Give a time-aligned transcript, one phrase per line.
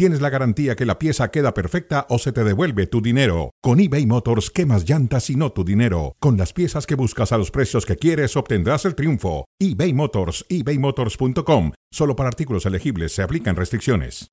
[0.00, 3.50] tienes la garantía que la pieza queda perfecta o se te devuelve tu dinero.
[3.60, 6.16] Con eBay Motors, quemas llantas y no tu dinero.
[6.20, 9.44] Con las piezas que buscas a los precios que quieres, obtendrás el triunfo.
[9.58, 11.72] eBay Motors, ebaymotors.com.
[11.92, 14.30] Solo para artículos elegibles se aplican restricciones.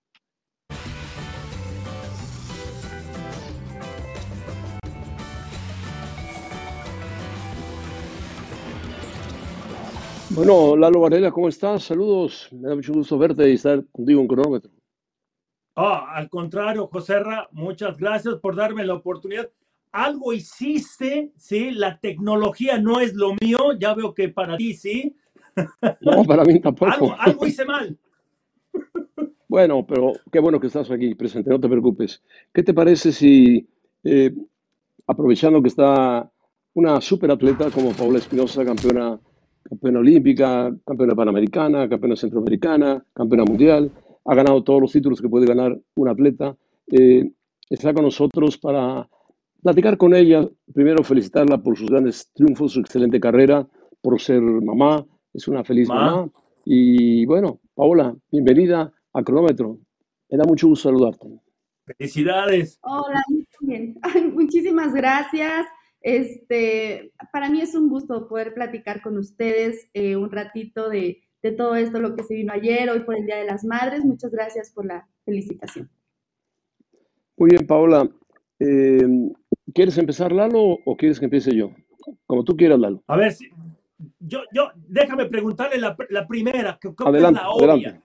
[10.30, 11.84] Bueno, Lalo Varela, ¿cómo estás?
[11.84, 12.48] Saludos.
[12.54, 14.77] Me da mucho gusto verte y estar contigo en cronómetro.
[15.80, 19.48] Ah, al contrario, José Ra, muchas gracias por darme la oportunidad.
[19.92, 21.70] Algo hiciste, ¿sí?
[21.70, 25.16] La tecnología no es lo mío, ya veo que para ti sí.
[26.02, 26.92] No, para mí tampoco.
[26.92, 27.96] algo, algo hice mal.
[29.50, 32.22] Bueno, pero qué bueno que estás aquí presente, no te preocupes.
[32.54, 33.66] ¿Qué te parece si,
[34.04, 34.36] eh,
[35.08, 36.30] aprovechando que está
[36.74, 39.18] una superatleta como Paula Espinosa, campeona,
[39.64, 43.90] campeona olímpica, campeona panamericana, campeona centroamericana, campeona mundial,
[44.28, 46.56] ha ganado todos los títulos que puede ganar un atleta,
[46.92, 47.32] eh,
[47.70, 49.10] está con nosotros para
[49.64, 53.68] platicar con ella, primero felicitarla por sus grandes triunfos, su excelente carrera,
[54.02, 55.96] por ser mamá, es una feliz Ma.
[55.96, 56.32] mamá.
[56.66, 59.80] Y bueno, Paola, bienvenida a Cronómetro.
[60.30, 61.28] Me da mucho gusto saludarte.
[61.86, 62.80] Felicidades.
[62.82, 63.98] Hola, muy bien.
[64.02, 65.66] Ay, muchísimas gracias.
[66.02, 71.56] Este, para mí es un gusto poder platicar con ustedes eh, un ratito de, de
[71.56, 74.04] todo esto, lo que se vino ayer, hoy por el Día de las Madres.
[74.04, 75.90] Muchas gracias por la felicitación.
[77.38, 78.10] Muy bien, Paola.
[78.60, 79.08] eh,
[79.74, 81.72] ¿quieres empezar, Lalo, o quieres que empiece yo?
[82.26, 83.04] Como tú quieras, Lalo.
[83.08, 83.50] A ver, si,
[84.20, 87.74] yo, yo, déjame preguntarle la, la primera, que creo que es Adelante, la obvia.
[87.74, 88.02] adelante.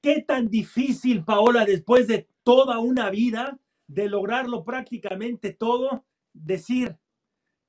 [0.00, 6.96] ¿Qué tan difícil, Paola, después de toda una vida, de lograrlo prácticamente todo, decir,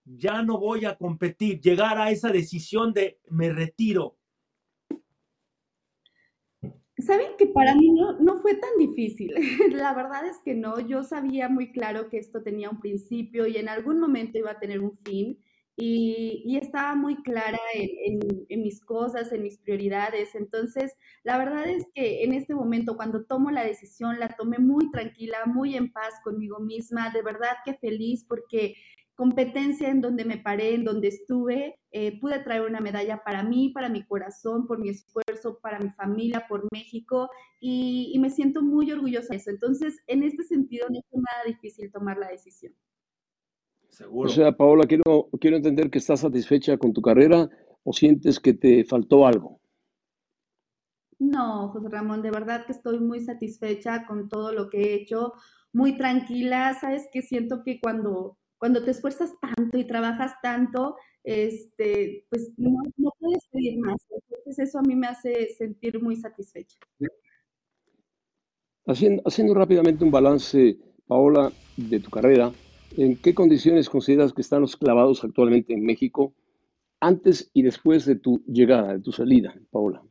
[0.05, 4.17] ya no voy a competir, llegar a esa decisión de me retiro?
[7.05, 9.33] Saben que para mí no, no fue tan difícil.
[9.71, 10.79] La verdad es que no.
[10.79, 14.59] Yo sabía muy claro que esto tenía un principio y en algún momento iba a
[14.59, 15.39] tener un fin.
[15.75, 17.89] Y, y estaba muy clara en,
[18.21, 20.35] en- en mis cosas, en mis prioridades.
[20.35, 20.93] Entonces,
[21.23, 25.39] la verdad es que en este momento, cuando tomo la decisión, la tomé muy tranquila,
[25.47, 27.09] muy en paz conmigo misma.
[27.09, 28.75] De verdad que feliz porque
[29.23, 33.69] competencia en donde me paré, en donde estuve, eh, pude traer una medalla para mí,
[33.69, 38.61] para mi corazón, por mi esfuerzo, para mi familia, por México, y, y me siento
[38.61, 39.49] muy orgullosa de eso.
[39.49, 42.73] Entonces, en este sentido, no fue nada difícil tomar la decisión.
[43.87, 44.27] O Seguro.
[44.27, 47.49] sea, Paola, quiero, quiero entender que estás satisfecha con tu carrera
[47.85, 49.61] o sientes que te faltó algo.
[51.17, 55.31] No, José Ramón, de verdad que estoy muy satisfecha con todo lo que he hecho,
[55.71, 56.73] muy tranquila.
[56.73, 62.81] Sabes que siento que cuando, cuando te esfuerzas tanto y trabajas tanto, este, pues no,
[62.95, 63.97] no puedes pedir más.
[64.09, 66.77] Entonces, eso a mí me hace sentir muy satisfecha.
[68.87, 72.53] Haciendo, haciendo rápidamente un balance, Paola, de tu carrera,
[72.95, 76.33] ¿en qué condiciones consideras que están los clavados actualmente en México
[77.01, 80.01] antes y después de tu llegada, de tu salida, Paola?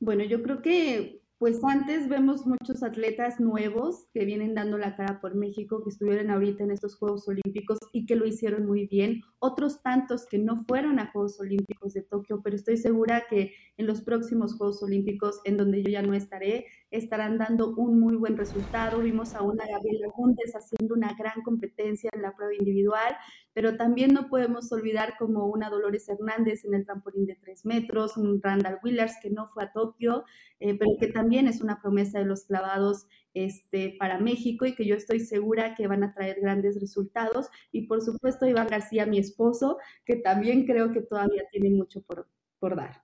[0.00, 5.20] Bueno, yo creo que pues antes vemos muchos atletas nuevos que vienen dando la cara
[5.20, 9.22] por México, que estuvieron ahorita en estos Juegos Olímpicos y que lo hicieron muy bien.
[9.40, 13.86] Otros tantos que no fueron a Juegos Olímpicos de Tokio, pero estoy segura que en
[13.86, 18.36] los próximos Juegos Olímpicos, en donde yo ya no estaré, estarán dando un muy buen
[18.36, 19.00] resultado.
[19.00, 23.16] Vimos a una Gabriela Montes haciendo una gran competencia en la prueba individual,
[23.54, 28.16] pero también no podemos olvidar como una Dolores Hernández en el trampolín de tres metros,
[28.16, 30.24] un Randall Willers que no fue a Tokio,
[30.58, 34.84] eh, pero que también es una promesa de los clavados este, para México y que
[34.84, 37.48] yo estoy segura que van a traer grandes resultados.
[37.70, 42.28] Y por supuesto, Iván García, mi esposo, que también creo que todavía tiene mucho por,
[42.58, 43.02] por dar.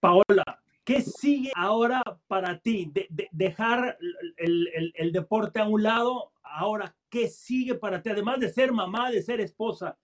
[0.00, 2.90] Paola, ¿qué sigue ahora para ti?
[2.90, 3.98] De- de- dejar
[4.38, 8.08] el deporte a un lado, ahora, ¿qué sigue para ti?
[8.08, 9.98] Además de ser mamá, de ser esposa.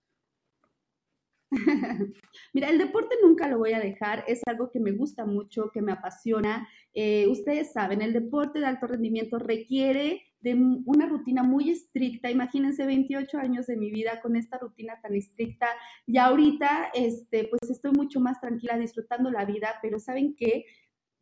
[2.52, 5.80] Mira, el deporte nunca lo voy a dejar, es algo que me gusta mucho, que
[5.80, 6.68] me apasiona.
[6.92, 10.54] Eh, ustedes saben, el deporte de alto rendimiento requiere de
[10.84, 12.30] una rutina muy estricta.
[12.30, 15.66] Imagínense 28 años de mi vida con esta rutina tan estricta
[16.06, 20.66] y ahorita, este, pues estoy mucho más tranquila disfrutando la vida, pero ¿saben qué?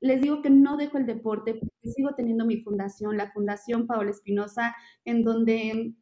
[0.00, 4.74] Les digo que no dejo el deporte sigo teniendo mi fundación, la Fundación Paola Espinosa,
[5.04, 5.94] en donde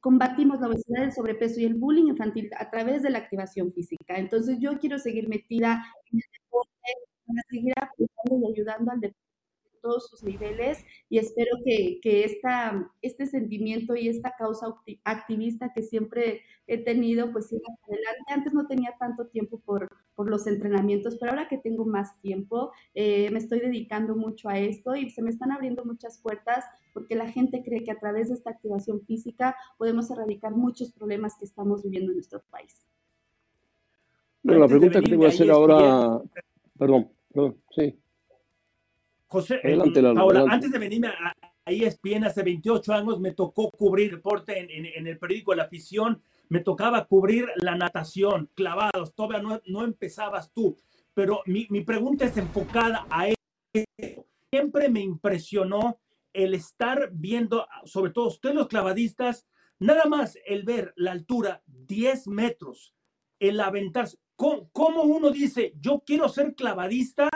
[0.00, 4.16] combatimos la obesidad, el sobrepeso y el bullying infantil a través de la activación física.
[4.16, 9.23] Entonces yo quiero seguir metida en el deporte, seguir apoyando y ayudando al deporte
[9.84, 15.82] todos sus niveles y espero que, que esta, este sentimiento y esta causa activista que
[15.82, 18.32] siempre he tenido, pues siga adelante.
[18.32, 22.72] Antes no tenía tanto tiempo por, por los entrenamientos, pero ahora que tengo más tiempo,
[22.94, 26.64] eh, me estoy dedicando mucho a esto y se me están abriendo muchas puertas
[26.94, 31.36] porque la gente cree que a través de esta activación física podemos erradicar muchos problemas
[31.38, 32.86] que estamos viviendo en nuestro país.
[34.42, 36.22] Bueno, la pregunta que tengo que hacer ahora,
[36.78, 37.98] perdón, perdón, sí.
[39.34, 39.76] José, eh,
[40.16, 41.34] ahora, antes de venirme a,
[41.64, 46.60] a ESPN hace 28 años, me tocó cubrir deporte en, el periódico La Afición, me
[46.60, 50.76] tocaba cubrir la natación, clavados, todavía no, no empezabas tú,
[51.14, 53.84] pero mi, mi pregunta es enfocada a eso.
[54.52, 55.98] Siempre me impresionó
[56.32, 59.48] el estar viendo, sobre todo ustedes los clavadistas,
[59.80, 62.94] nada más el ver la altura 10 metros,
[63.40, 67.28] el aventarse, ¿cómo, cómo uno dice, yo quiero ser clavadista?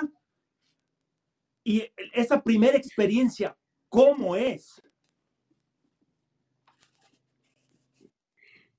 [1.68, 1.84] Y
[2.14, 3.54] esa primera experiencia,
[3.90, 4.80] ¿cómo es?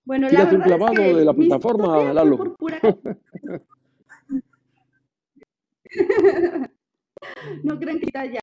[0.03, 2.55] Bueno, la verdad un clavado es que de la plataforma, Lalo.
[7.63, 8.41] no creen que ya, ya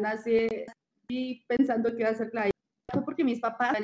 [0.00, 0.38] nací
[1.48, 2.52] pensando que iba a ser clavado.
[3.04, 3.76] porque mis papás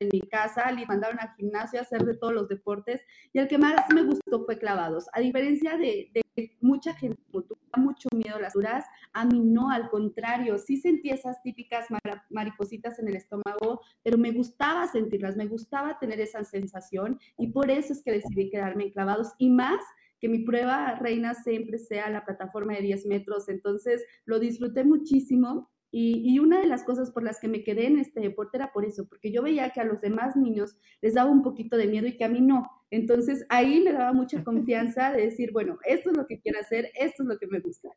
[0.00, 3.00] en mi casa, le mandaron al gimnasio a hacer de todos los deportes
[3.32, 5.06] y el que más me gustó fue clavados.
[5.12, 6.10] A diferencia de,
[6.60, 7.44] mucha gente como
[7.76, 11.86] mucho miedo a las duras, a mí no, al contrario, sí sentí esas típicas
[12.30, 17.70] maripositas en el estómago, pero me gustaba sentirlas, me gustaba tener esa sensación y por
[17.70, 19.80] eso es que decidí quedarme en clavados y más
[20.20, 25.70] que mi prueba reina siempre sea la plataforma de 10 metros, entonces lo disfruté muchísimo
[25.92, 28.84] y, una de las cosas por las que me quedé en este deporte era por
[28.84, 32.06] eso, porque yo veía que a los demás niños les daba un poquito de miedo
[32.06, 32.68] y que a mí no.
[32.90, 36.90] Entonces ahí me daba mucha confianza de decir, bueno, esto es lo que quiero hacer,
[36.94, 37.88] esto es lo que me gusta.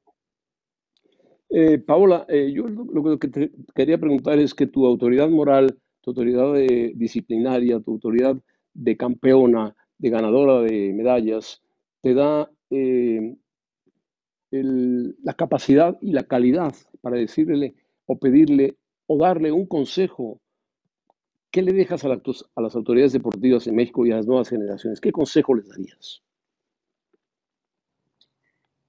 [1.49, 6.09] Eh, Paola, eh, yo lo, que te quería preguntar es que tu autoridad moral, tu
[6.09, 6.53] autoridad
[6.95, 8.35] disciplinaria, tu autoridad
[8.73, 11.61] de campeona, de ganadora de medallas,
[12.01, 13.35] te da eh,
[14.49, 17.75] la capacidad y la calidad para decirle
[18.13, 18.77] o pedirle
[19.07, 20.39] o darle un consejo,
[21.51, 25.01] ¿qué le dejas a, a las autoridades deportivas en México y a las nuevas generaciones?
[25.01, 26.23] ¿Qué consejo les darías?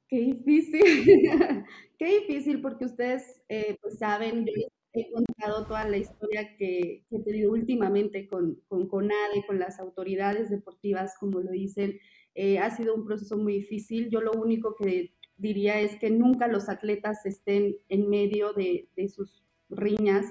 [0.09, 0.83] Qué difícil,
[1.99, 4.53] qué difícil porque ustedes eh, pues saben, yo
[4.93, 10.51] he contado toda la historia que, he tenido últimamente con, con CONADE, con las autoridades
[10.51, 11.99] deportivas, como lo dicen.
[12.37, 14.11] Eh, ha sido un proceso muy difícil.
[14.11, 19.45] Yo lo único que diría es que nunca los atletas estén en medio de, sus
[19.69, 20.27] riñas,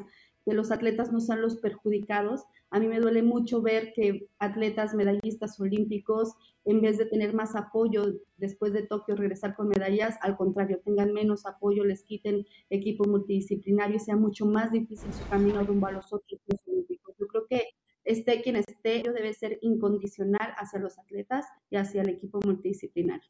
[0.45, 2.43] que los atletas no sean los perjudicados.
[2.69, 6.33] A mí me duele mucho ver que atletas medallistas olímpicos,
[6.65, 11.13] en vez de tener más apoyo después de Tokio, regresar con medallas, al contrario, tengan
[11.13, 15.91] menos apoyo, les quiten equipo multidisciplinario y sea mucho más difícil su camino rumbo a
[15.91, 17.15] los otros Olímpicos.
[17.19, 17.63] Yo creo que
[18.03, 23.29] esté quien esté, debe ser incondicional hacia los atletas y hacia el equipo multidisciplinario.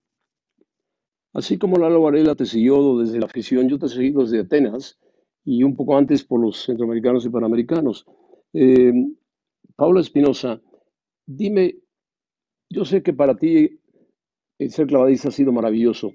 [1.33, 4.99] Así como Lalo Varela te siguió desde la afición, yo te seguí desde Atenas
[5.43, 8.05] y un poco antes por los centroamericanos y panamericanos.
[8.53, 8.93] Eh,
[9.75, 10.61] Paula Espinosa,
[11.25, 11.75] dime,
[12.69, 13.79] yo sé que para ti
[14.59, 16.13] el ser clavadista ha sido maravilloso.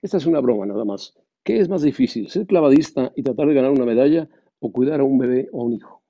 [0.00, 1.14] Esta es una broma nada más.
[1.42, 4.28] ¿Qué es más difícil, ser clavadista y tratar de ganar una medalla
[4.60, 6.02] o cuidar a un bebé o a un hijo?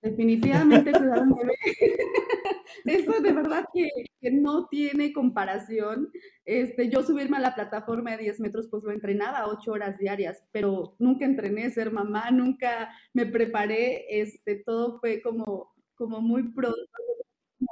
[0.00, 1.54] Definitivamente cuidar a un bebé.
[2.84, 3.88] Eso de verdad que,
[4.32, 6.10] no tiene comparación.
[6.44, 10.42] Este, yo subirme a la plataforma de 10 metros, pues lo entrenaba 8 horas diarias,
[10.52, 16.78] pero nunca entrené ser mamá, nunca me preparé, este, todo fue como, como muy pronto.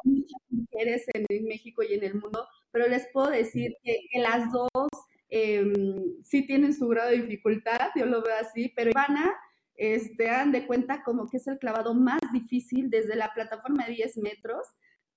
[0.04, 4.88] Muchas mujeres en, México y en el mundo, pero les puedo decir que, las dos
[5.30, 9.34] em, sí tienen su grado de dificultad, yo lo veo así, pero Ivana
[9.78, 13.94] este, hagan de cuenta como que es el clavado más difícil desde la plataforma de
[13.94, 14.66] 10 metros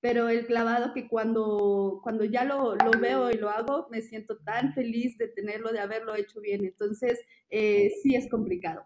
[0.02, 4.38] pero el clavado que cuando, cuando ya lo, lo, veo y lo hago, me siento
[4.40, 6.66] tan feliz de tenerlo, de haberlo hecho bien.
[6.66, 8.84] Entonces, eh, sí es complicado.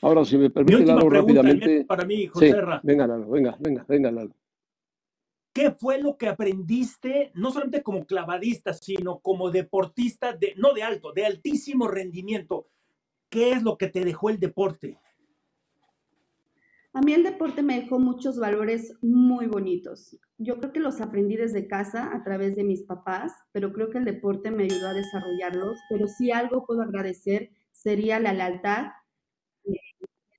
[0.00, 1.84] Ahora, si me permite, Lalo, rápidamente.
[1.84, 4.34] Para mí, José venga, Lalo, venga, venga, venga, Lalo.
[5.52, 10.82] ¿Qué fue lo que aprendiste, no solamente como clavadista, sino como deportista, de, no de
[10.82, 12.68] alto, de altísimo rendimiento?
[13.28, 14.98] ¿Qué es lo que te dejó el deporte?
[16.94, 20.18] A mí el deporte me dejó muchos valores muy bonitos.
[20.36, 23.96] Yo creo que los aprendí desde casa a través de mis papás, pero creo que
[23.96, 25.78] el deporte me ayudó a desarrollarlos.
[25.88, 28.88] Pero si algo puedo agradecer sería la lealtad
[29.64, 29.78] que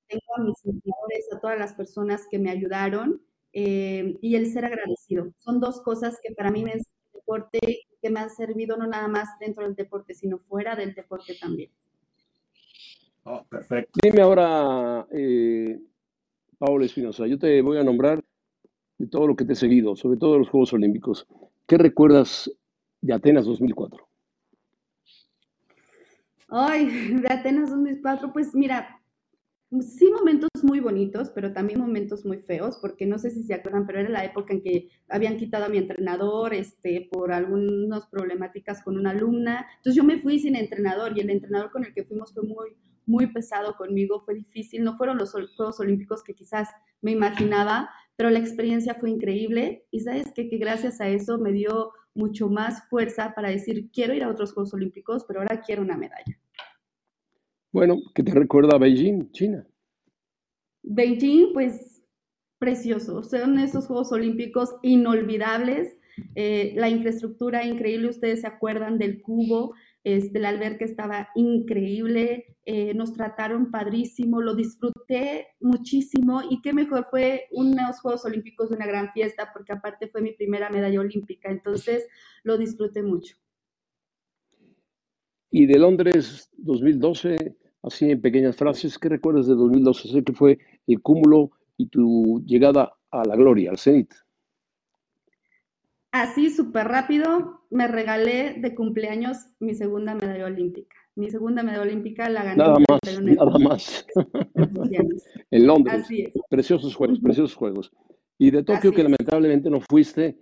[0.07, 4.65] tengo a mis entrenadores, a todas las personas que me ayudaron eh, y el ser
[4.65, 5.33] agradecido.
[5.37, 6.81] Son dos cosas que para mí me el
[7.13, 7.59] deporte
[7.99, 11.71] que me han servido no nada más dentro del deporte, sino fuera del deporte también.
[13.23, 13.99] Oh, perfecto.
[14.03, 15.79] Dime ahora, eh,
[16.63, 18.23] Paola Espinosa, yo te voy a nombrar
[18.97, 21.27] de todo lo que te he seguido, sobre todo los Juegos Olímpicos.
[21.67, 22.49] ¿Qué recuerdas
[23.01, 24.07] de Atenas 2004?
[26.47, 29.01] Ay, de Atenas 2004, pues mira,
[29.81, 33.85] sí momentos muy bonitos, pero también momentos muy feos, porque no sé si se acuerdan,
[33.85, 38.81] pero era la época en que habían quitado a mi entrenador este, por algunas problemáticas
[38.81, 39.67] con una alumna.
[39.75, 42.77] Entonces yo me fui sin entrenador y el entrenador con el que fuimos fue muy,
[43.05, 44.83] muy pesado conmigo, fue difícil.
[44.83, 46.69] No fueron los Juegos Olímpicos que quizás
[47.01, 51.51] me imaginaba, pero la experiencia fue increíble y sabes que, que gracias a eso me
[51.51, 55.81] dio mucho más fuerza para decir, quiero ir a otros Juegos Olímpicos, pero ahora quiero
[55.81, 56.39] una medalla.
[57.71, 59.65] Bueno, ¿qué te recuerda a Beijing, China?
[60.83, 62.03] Beijing, pues
[62.59, 63.23] precioso.
[63.23, 65.97] Son esos Juegos Olímpicos inolvidables.
[66.35, 72.93] Eh, la infraestructura increíble, ustedes se acuerdan del cubo, este, la alberca estaba increíble, eh,
[72.93, 78.85] nos trataron padrísimo, lo disfruté muchísimo y qué mejor fue unos Juegos Olímpicos de una
[78.85, 82.07] gran fiesta porque aparte fue mi primera medalla olímpica, entonces
[82.43, 83.35] lo disfruté mucho.
[85.49, 90.09] Y de Londres 2012, así en pequeñas frases, ¿qué recuerdas de 2012?
[90.09, 90.57] Sé que fue
[90.87, 94.11] el cúmulo y tu llegada a la gloria, al cenit.
[96.13, 100.95] Así, súper rápido, me regalé de cumpleaños mi segunda medalla olímpica.
[101.15, 102.57] Mi segunda medalla olímpica la gané.
[102.57, 104.05] Nada más, nada más.
[105.49, 106.03] en Londres.
[106.03, 106.33] Así es.
[106.51, 107.91] Preciosos juegos, preciosos juegos.
[108.37, 110.37] Y de Tokio, que lamentablemente no fuiste,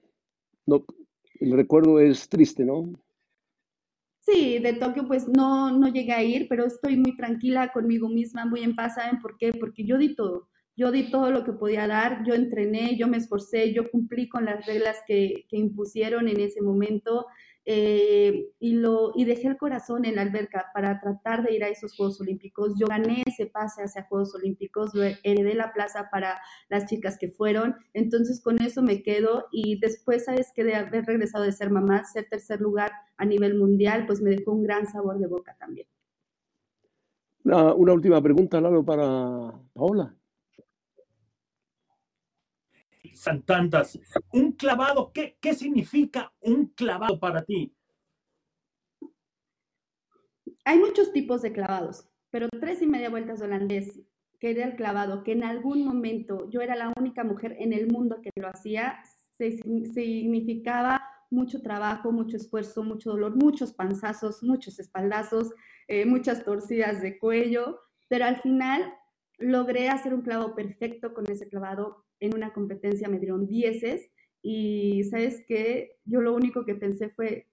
[0.65, 0.83] no,
[1.39, 2.91] el recuerdo es triste, ¿no?
[4.19, 8.45] Sí, de Tokio pues no, no llegué a ir, pero estoy muy tranquila conmigo misma,
[8.45, 9.53] muy en paz, ¿saben por qué?
[9.53, 13.17] Porque yo di todo, yo di todo lo que podía dar, yo entrené, yo me
[13.17, 17.25] esforcé, yo cumplí con las reglas que, impusieron en ese momento
[17.65, 21.67] eh, y, lo, y dejé el corazón en la alberca para tratar de ir a
[21.67, 22.73] esos Juegos Olímpicos.
[22.79, 24.91] Yo gané ese pase hacia Juegos Olímpicos,
[25.23, 30.25] heredé la plaza para las chicas que fueron, entonces con eso me quedo y después,
[30.25, 34.21] sabes que de haber regresado de ser mamá, ser tercer lugar a nivel mundial, pues
[34.21, 35.87] me dejó un gran sabor de boca también.
[37.43, 40.15] Una, una última pregunta, Lalo, para Paola
[43.45, 43.99] tantas.
[44.31, 47.73] Un clavado, ¿qué, ¿qué significa un clavado para ti?
[50.65, 53.99] Hay muchos tipos de clavados, pero tres y media vueltas holandés,
[54.39, 57.87] que era el clavado, que en algún momento yo era la única mujer en el
[57.87, 58.99] mundo que lo hacía,
[59.37, 65.53] significaba mucho trabajo, mucho esfuerzo, mucho dolor, muchos panzazos, muchos espaldazos,
[65.87, 68.93] eh, muchas torcidas de cuello, pero al final
[69.37, 74.09] logré hacer un clavo perfecto con ese clavado en una competencia me dieron dieces
[74.41, 77.47] y sabes que yo lo único que pensé fue,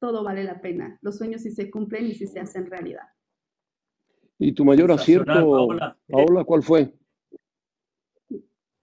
[0.00, 3.04] todo vale la pena, los sueños si se cumplen y si se hacen realidad.
[4.38, 5.68] ¿Y tu mayor acierto,
[6.08, 6.92] Paola, cuál fue?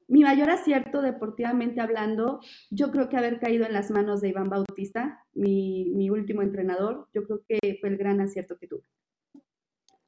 [0.08, 2.40] Mi mayor acierto deportivamente hablando,
[2.70, 7.08] yo creo que haber caído en las manos de Iván Bautista, mi, mi último entrenador,
[7.14, 8.84] yo creo que fue el gran acierto que tuve.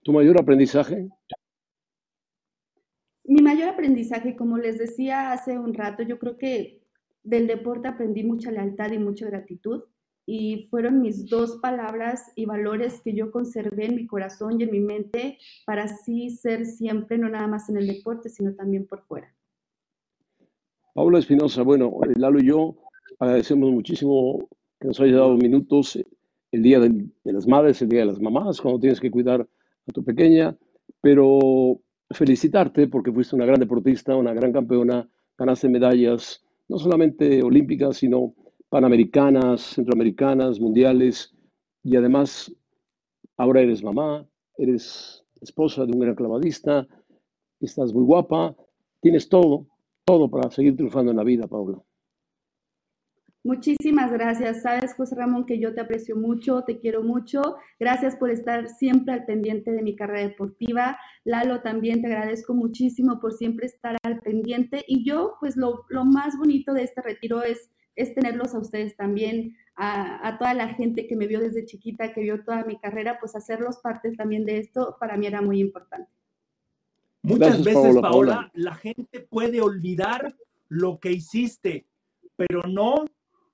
[0.03, 1.09] ¿Tu mayor aprendizaje?
[3.27, 6.81] Mi mayor aprendizaje, como les decía hace un rato, yo creo que
[7.23, 9.83] del deporte aprendí mucha lealtad y mucha gratitud
[10.27, 14.71] y fueron mis dos palabras y valores que yo conservé en mi corazón y en
[14.71, 19.03] mi mente para así ser siempre, no nada más en el deporte, sino también por
[19.03, 19.33] fuera.
[20.93, 22.75] Paula Espinosa, bueno, Lalo y yo
[23.19, 24.47] agradecemos muchísimo
[24.79, 25.99] que nos haya dado minutos
[26.51, 29.41] el día de las madres, el día de las mamás, cuando tienes que cuidar
[29.87, 30.55] a tu pequeña,
[31.01, 31.79] pero
[32.11, 38.33] felicitarte porque fuiste una gran deportista, una gran campeona, ganaste medallas, no solamente olímpicas, sino
[38.69, 41.33] panamericanas, centroamericanas, mundiales,
[41.83, 42.51] y además
[43.37, 46.87] ahora eres mamá, eres esposa de un gran clavadista,
[47.59, 48.55] estás muy guapa,
[49.01, 49.67] tienes todo,
[50.03, 51.84] todo para seguir triunfando en la vida, Paula.
[53.45, 54.63] Muchísimas gracias.
[54.63, 57.57] Sabes, José Ramón, que yo te aprecio mucho, te quiero mucho.
[57.79, 60.97] Gracias por estar siempre al pendiente de mi carrera deportiva.
[61.25, 64.83] Lalo, también te agradezco muchísimo por siempre estar al pendiente.
[64.87, 69.55] Y yo, pues lo, más bonito de este retiro es, es tenerlos a ustedes también,
[69.75, 73.35] a, toda la gente que me vio desde chiquita, que vio toda mi carrera, pues
[73.35, 76.09] hacerlos partes también de esto, para mí era muy importante.
[77.21, 80.35] Muchas veces, Paola, la gente puede olvidar
[80.67, 81.85] lo que hiciste,
[82.37, 83.05] pero no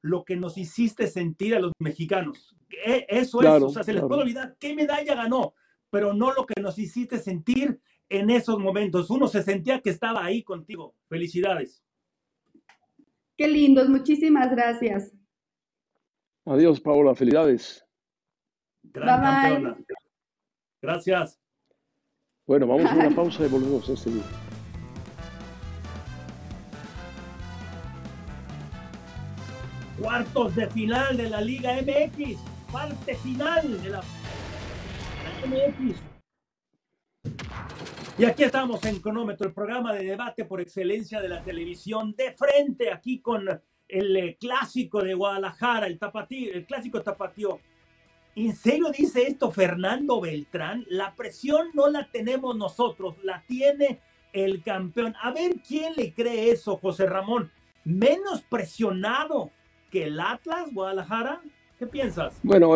[0.01, 2.55] lo que nos hiciste sentir a los mexicanos.
[2.85, 5.53] E, eso es, o sea, se les puede olvidar qué medalla ganó,
[5.89, 7.79] pero no lo que nos hiciste sentir
[8.09, 9.09] en esos momentos.
[9.09, 10.95] Uno se sentía que estaba ahí contigo.
[11.07, 11.83] Felicidades.
[13.37, 15.13] Qué lindos, muchísimas gracias.
[16.45, 17.85] Adiós, Paola, felicidades.
[18.83, 19.77] Gran campeona.
[20.81, 21.39] Gracias.
[22.47, 24.50] Bueno, vamos a una pausa y volvemos enseguida.
[30.01, 32.39] Cuartos de final de la Liga MX.
[32.71, 34.01] Parte final de la,
[35.45, 36.01] MX.
[38.17, 42.33] Y aquí estamos en Cronómetro, el programa de debate por excelencia de la televisión, de
[42.33, 43.47] frente aquí con
[43.87, 47.59] el eh, clásico de Guadalajara, el tapatío, el clásico tapatío.
[48.35, 50.83] ¿En serio dice esto Fernando Beltrán?
[50.89, 53.99] La presión no la tenemos nosotros, la tiene
[54.33, 55.13] el campeón.
[55.21, 57.51] A ver quién le cree eso, José Ramón.
[57.83, 59.51] Menos presionado
[59.91, 61.41] que el Atlas Guadalajara.
[61.77, 62.39] ¿Qué piensas?
[62.43, 62.75] Bueno,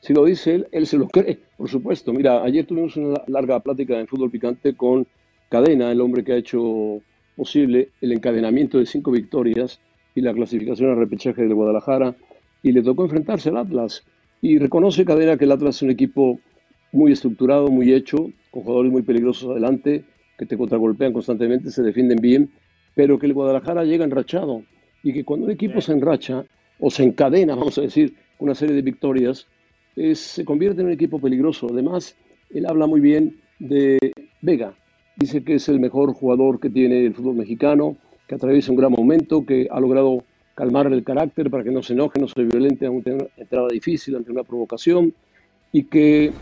[0.00, 2.12] si lo dice él, él se lo cree, por supuesto.
[2.12, 5.06] Mira, ayer tuvimos una larga plática en fútbol picante con
[5.48, 7.00] Cadena, el hombre que ha hecho
[7.36, 9.80] posible el encadenamiento de cinco victorias
[10.14, 12.14] y la clasificación al repechaje de Guadalajara,
[12.62, 14.04] y le tocó enfrentarse al Atlas.
[14.40, 16.38] Y reconoce Cadena que el Atlas es un equipo
[16.92, 20.04] muy estructurado, muy hecho, con jugadores muy peligrosos adelante,
[20.38, 22.50] que te contragolpean constantemente, se defienden bien,
[22.94, 24.62] pero que el Guadalajara llega enrachado
[25.04, 26.44] y que cuando un equipo se enracha
[26.80, 29.46] o se encadena, vamos a decir, una serie de victorias,
[30.14, 31.68] se convierte en un equipo peligroso.
[31.70, 32.16] Además,
[32.50, 33.98] él habla muy bien de
[34.40, 34.74] Vega.
[35.16, 37.96] Dice que es el mejor jugador que tiene el fútbol mexicano,
[38.26, 41.92] que atraviesa un gran momento, que ha logrado calmar el carácter para que no se
[41.92, 45.14] enoje, no se violente ante una entrada difícil, ante una provocación,
[45.70, 46.32] y que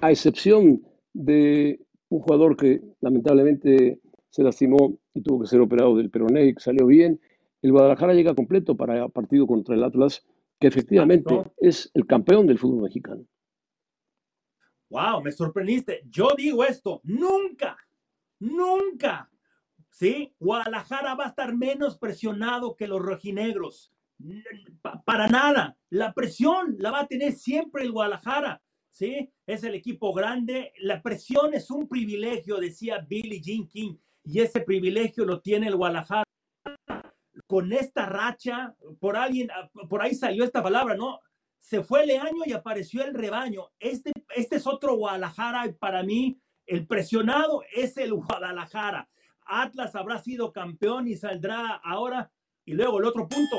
[0.00, 0.82] a excepción
[1.14, 6.54] de un jugador que lamentablemente se lastimó y tuvo que ser operado del peroné y
[6.54, 7.18] que salió bien,
[7.62, 10.24] el Guadalajara llega completo para el partido contra el Atlas,
[10.60, 13.24] que efectivamente es el campeón del fútbol mexicano.
[14.90, 16.02] Wow, me sorprendiste.
[16.10, 17.78] Yo digo esto, nunca,
[18.40, 19.30] nunca
[19.92, 20.34] ¿sí?
[20.40, 23.92] Guadalajara va a estar menos presionado que los rojinegros.
[25.04, 25.76] Para nada.
[25.90, 29.30] La presión la va a tener siempre el Guadalajara, ¿sí?
[29.46, 30.72] Es el equipo grande.
[30.78, 35.76] La presión es un privilegio, decía Billy Jean King, y ese privilegio lo tiene el
[35.76, 36.21] Guadalajara.
[37.52, 39.50] Con esta racha, por alguien,
[39.90, 41.20] por ahí salió esta palabra, ¿no?
[41.60, 43.68] Se fue el año y apareció el rebaño.
[43.78, 49.06] Este, este es otro Guadalajara y para mí el presionado es el Guadalajara.
[49.44, 52.32] Atlas habrá sido campeón y saldrá ahora.
[52.64, 53.58] Y luego el otro punto,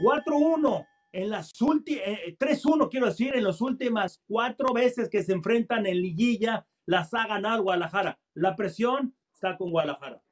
[0.00, 2.06] 4-1 en las últimas,
[2.38, 7.26] 3-1 quiero decir, en las últimas cuatro veces que se enfrentan en liguilla, las ha
[7.26, 8.18] ganado Guadalajara.
[8.32, 10.22] La presión está con Guadalajara.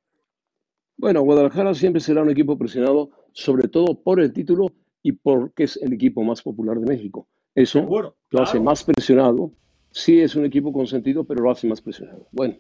[0.96, 5.76] Bueno, Guadalajara siempre será un equipo presionado, sobre todo por el título y porque es
[5.78, 7.28] el equipo más popular de México.
[7.54, 7.86] Eso
[8.30, 9.52] lo hace más presionado.
[9.90, 12.26] Sí es un equipo consentido, pero lo hace más presionado.
[12.32, 12.56] Bueno,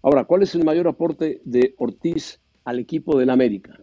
[0.00, 3.80] Ahora, ¿cuál es el mayor aporte de Ortiz al equipo del América?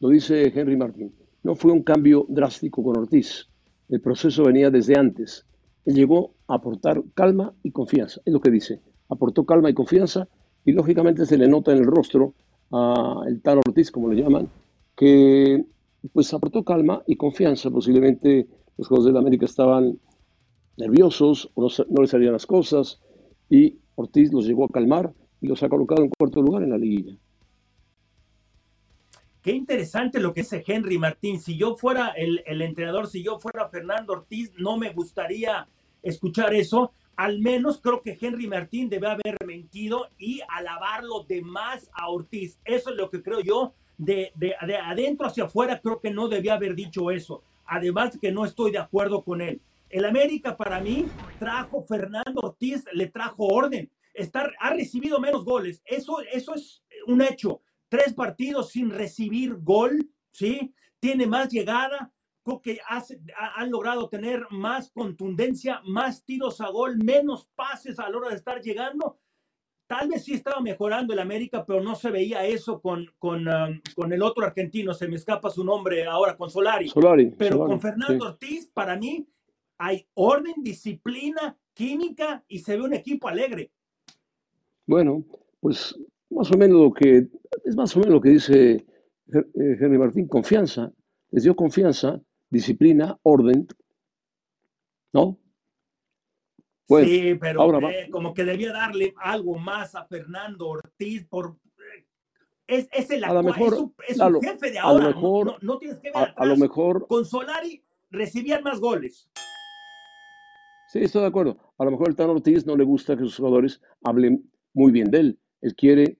[0.00, 1.14] Lo dice Henry Martín.
[1.44, 3.48] No fue un cambio drástico con Ortiz.
[3.88, 5.46] El proceso venía desde antes.
[5.84, 8.20] Él llegó a aportar calma y confianza.
[8.24, 8.80] Es lo que dice.
[9.08, 10.28] Aportó calma y confianza
[10.64, 12.34] y lógicamente se le nota en el rostro
[12.70, 14.48] a el tal Ortiz, como le llaman,
[14.96, 15.64] que
[16.12, 17.70] pues aportó calma y confianza.
[17.70, 19.98] Posiblemente los Juegos del América estaban
[20.76, 23.00] nerviosos o no, no les salían las cosas
[23.48, 26.78] y Ortiz los llegó a calmar y los ha colocado en cuarto lugar en la
[26.78, 27.16] liguilla.
[29.42, 31.40] Qué interesante lo que dice Henry Martín.
[31.40, 35.66] Si yo fuera el, entrenador, si yo fuera Fernando Ortiz, no me gustaría
[36.02, 36.92] escuchar eso.
[37.16, 42.58] Al menos creo que Henry Martín debe haber mentido y alabarlo de más a Ortiz.
[42.64, 43.74] Eso es lo que creo yo.
[43.98, 47.42] De, de, de adentro hacia afuera creo que no debía haber dicho eso.
[47.66, 49.60] Además que no estoy de acuerdo con él.
[49.90, 51.06] El América para mí
[51.38, 53.90] trajo Fernando Ortiz, le trajo orden
[54.60, 55.82] ha recibido menos goles.
[55.84, 57.60] Eso, eso es un hecho.
[57.88, 60.72] Tres partidos sin recibir gol, ¿sí?
[61.00, 62.12] Tiene más llegada,
[62.50, 62.78] creo que
[63.56, 68.36] han logrado tener más contundencia, más tiros a gol, menos pases a la hora de
[68.36, 69.18] estar llegando.
[69.86, 73.80] Tal vez sí estaba mejorando el América, pero no se veía eso con, con, um,
[73.96, 76.88] con el otro argentino, se me escapa su nombre ahora, con Solari.
[76.88, 79.26] Solari pero con Fernando Ortiz, para mí,
[79.78, 83.72] hay orden, disciplina, química y se ve un equipo alegre.
[84.86, 85.24] Bueno,
[85.60, 85.98] pues
[86.30, 87.28] más o menos lo que,
[87.64, 88.72] es más o menos lo que dice
[89.32, 90.92] eh, Henry Martín, confianza,
[91.30, 93.66] les dio confianza, disciplina, orden,
[95.12, 95.38] ¿no?
[96.86, 97.68] Pues, sí, pero
[98.10, 101.56] como que debía darle algo más a Fernando Ortiz por
[102.70, 105.06] es, es el a lo mejor, es, su, jefe de ahora.
[105.06, 109.28] A lo mejor, no, tienes que ver a, lo mejor con Solari recibían más goles.
[110.88, 111.58] Sí, estoy de acuerdo.
[111.78, 115.10] A lo mejor el Tan Ortiz no le gusta que sus jugadores hablen muy bien
[115.10, 115.38] de él.
[115.60, 116.18] Él quiere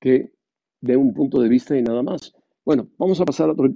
[0.00, 0.32] que
[0.80, 2.32] dé un punto de vista y nada más.
[2.64, 3.68] Bueno, vamos a pasar a otro,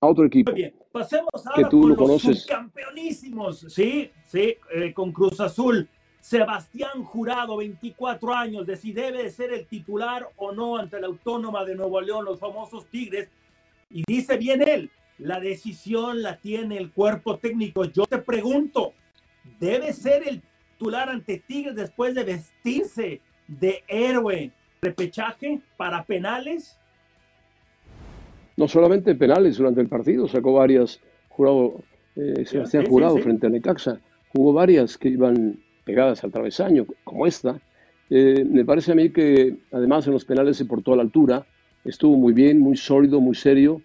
[0.00, 0.50] a otro equipo.
[0.50, 2.42] Muy bien, pasemos ahora Que tú con lo los conoces.
[2.42, 3.60] subcampeonísimos.
[3.68, 5.88] Sí, sí, eh, con Cruz Azul.
[6.20, 11.06] Sebastián Jurado, 24 años, de si debe de ser el titular o no ante la
[11.06, 13.28] Autónoma de Nuevo León, los famosos Tigres.
[13.90, 17.84] Y dice bien él, la decisión la tiene el cuerpo técnico.
[17.84, 18.92] Yo te pregunto,
[19.60, 24.50] ¿debe ser el titular ante Tigres después de vestirse de héroe
[24.82, 26.76] repechaje para penales?
[28.56, 31.82] No solamente penales durante el partido, sacó varias, jurado,
[32.16, 33.22] eh, Sebastián sí, sí, Jurado sí.
[33.22, 37.60] frente a Necaxa, jugó varias que iban pegadas al travesaño, como esta.
[38.08, 41.44] Eh, me parece a mí que además en los penales se portó a la altura,
[41.84, 43.82] estuvo muy bien, muy sólido, muy serio.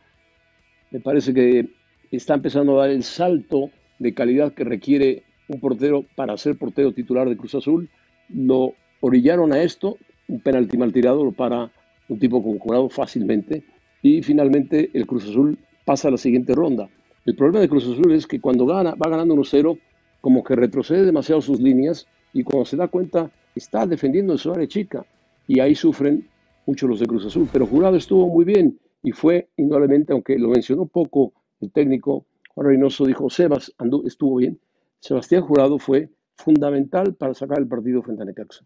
[0.89, 1.67] Me parece que
[2.10, 6.93] está empezando a dar el salto de calidad que requiere un portero para ser portero
[6.93, 7.89] titular de Cruz Azul.
[8.29, 9.97] Lo orillaron a esto,
[10.29, 11.69] un penalti mal tirado lo para
[12.07, 13.63] un tipo como jurado fácilmente
[14.01, 16.89] y finalmente el Cruz Azul pasa a la siguiente ronda.
[17.25, 19.77] El problema de Cruz Azul es que cuando gana, va ganando 1-0,
[20.21, 24.51] como que retrocede demasiado sus líneas y cuando se da cuenta está defendiendo en su
[24.51, 25.05] área chica
[25.47, 26.27] y ahí sufren
[26.65, 27.47] mucho los de Cruz Azul.
[27.51, 32.67] Pero Jurado estuvo muy bien y fue indudablemente, aunque lo mencionó poco el técnico Juan
[32.67, 34.59] Reynoso, dijo Sebas andu- estuvo bien.
[34.99, 38.65] Sebastián Jurado fue fundamental para sacar el partido frente a Necaxa,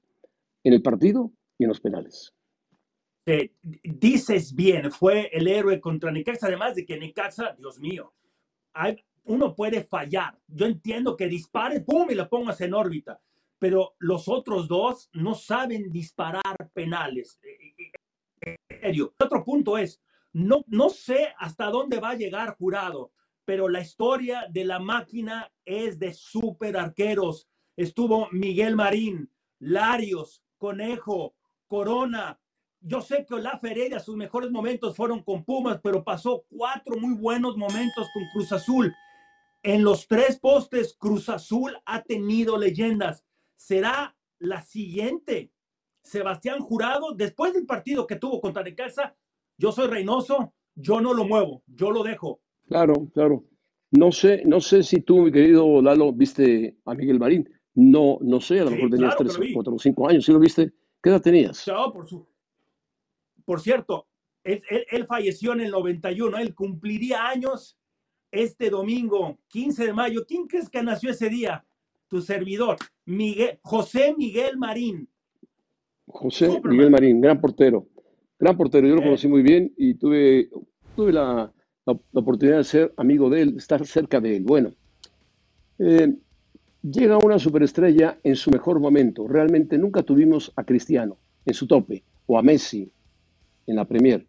[0.63, 2.34] en el partido y en los penales.
[3.25, 8.13] Eh, dices bien, fue el héroe contra Necaxa, además de que Necaxa, Dios mío,
[9.23, 10.37] uno puede fallar.
[10.47, 13.19] Yo entiendo que dispare, pum, y la pongas en órbita,
[13.57, 17.39] pero los otros dos no saben disparar penales.
[17.41, 17.73] Eh,
[18.41, 19.13] eh, En serio.
[19.19, 19.99] Otro punto es,
[20.33, 23.11] no, no sé hasta dónde va a llegar jurado,
[23.43, 27.47] pero la historia de la máquina es de super arqueros.
[27.75, 31.35] Estuvo Miguel Marín, Larios, Conejo,
[31.67, 32.39] Corona,
[32.87, 37.15] yo sé que Olaf Heredia, sus mejores momentos fueron con Pumas, pero pasó cuatro muy
[37.15, 38.93] buenos momentos con Cruz Azul.
[39.63, 43.25] En los tres postes, Cruz Azul ha tenido leyendas.
[43.55, 45.51] ¿Será la siguiente?
[46.03, 49.15] Sebastián Jurado, después del partido que tuvo contra Necaxa,
[49.57, 52.41] yo soy Reynoso, yo no lo muevo, yo lo dejo.
[52.67, 53.45] Claro, claro.
[53.89, 57.49] No sé, no sé si tú, mi querido Lalo, viste a Miguel Marín.
[57.73, 60.25] No, no sé, a lo Sí, mejor tenías claro tres, cuatro o cinco años.
[60.25, 60.71] ¿Sí lo viste?
[61.01, 61.65] ¿Qué edad tenías?
[61.65, 62.34] Chao, por su.
[63.45, 64.07] Por cierto,
[64.43, 67.77] él, él- él falleció en el 91, él cumpliría años
[68.31, 70.25] este domingo, 15 de mayo.
[70.27, 71.63] ¿Quién crees que nació ese día?
[72.07, 75.07] Tu servidor, Miguel, José Miguel Marín.
[76.07, 76.71] José Superman.
[76.77, 77.87] Miguel Marín, gran portero.
[78.37, 79.05] Gran portero, yo lo Eh.
[79.05, 80.49] conocí muy bien y tuve,
[80.95, 81.51] tuve la,
[81.85, 84.43] la- la oportunidad de ser amigo de él, estar cerca de él.
[84.43, 84.73] Bueno,
[85.79, 86.13] eh,
[86.83, 89.27] llega una superestrella en su mejor momento.
[89.27, 92.91] Realmente nunca tuvimos a Cristiano en su tope o a Messi
[93.67, 94.25] en la Premier.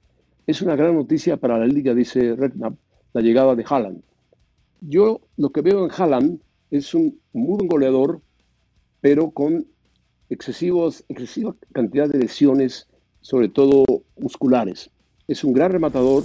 [0.47, 2.75] Es una gran noticia para la liga, dice Redknapp,
[3.13, 4.03] la llegada de Haaland.
[4.81, 8.21] Yo lo que veo en Haaland es un muy buen goleador,
[9.01, 9.67] pero con
[10.29, 12.89] excesivos, excesiva cantidad de lesiones,
[13.21, 13.85] sobre todo
[14.19, 14.91] musculares.
[15.29, 16.25] Es un gran rematador.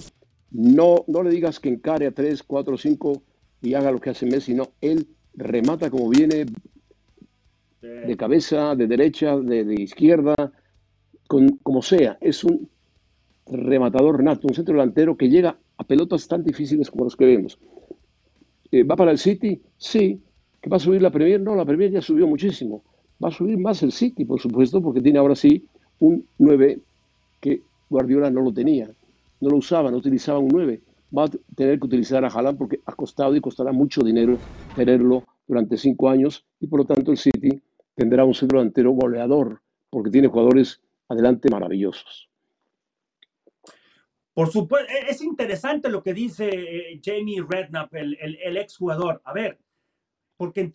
[0.52, 3.24] No, no le digas que encare a 3, 4, 5
[3.62, 4.71] y haga lo que hace Messi, no.
[4.82, 6.45] Él remata como viene,
[7.82, 10.36] de cabeza, de derecha, de, de izquierda,
[11.28, 12.17] con, como sea.
[12.21, 12.69] Es un
[13.48, 17.58] rematador nato, un centro delantero que llega a pelotas tan difíciles como los que vemos.
[18.72, 19.62] Eh, ¿Va para el City?
[19.78, 20.22] Sí.
[20.62, 21.42] ¿Que va a subir la Premier?
[21.42, 22.84] No, la Premier ya subió muchísimo.
[23.24, 25.66] Va a subir más el City, por supuesto, porque tiene ahora sí
[26.00, 26.80] un 9
[27.40, 28.90] que Guardiola no lo tenía.
[29.42, 30.82] No lo usaba, no utilizaba un 9.
[31.18, 34.38] Va a tener que utilizar a Haaland porque ha costado y costará mucho dinero
[34.76, 37.62] tenerlo durante cinco años y por lo tanto el City
[37.96, 42.31] tendrá un centro delantero goleador porque tiene jugadores adelante maravillosos.
[44.42, 49.22] Por supuesto, e- es interesante lo que dice eh, Jamie Redknapp, el, el, el exjugador.
[49.24, 49.60] A ver,
[50.36, 50.72] porque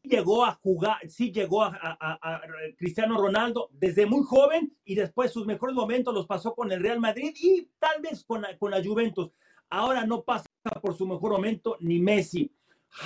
[0.00, 2.40] llegó a jugar, sí llegó a,
[2.78, 6.98] Cristiano Ronaldo desde muy joven y después sus mejores momentos los pasó con el Real
[6.98, 9.30] Madrid y tal vez con la, Juventus.
[9.68, 10.46] Ahora no pasa
[10.80, 12.50] por su mejor momento ni Messi.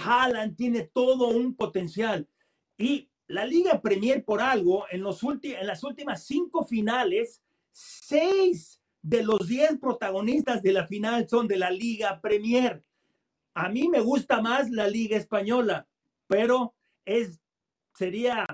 [0.05, 2.29] Haaland tiene todo un potencial
[2.77, 8.78] y la Liga Premier por algo en, los últimos en las últimas cinco finales, seis
[9.03, 12.85] de los diez protagonistas de la final son de la Liga Premier.
[13.55, 15.87] A mí me gusta más la Liga Española,
[16.27, 17.41] pero es,
[17.95, 18.47] sería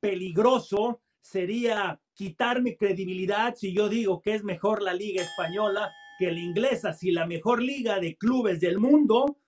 [0.00, 6.40] peligroso, sería quitarme credibilidad si yo digo que es mejor la Liga Española que la
[6.40, 6.92] inglesa.
[6.92, 9.38] Si la mejor liga de clubes del mundo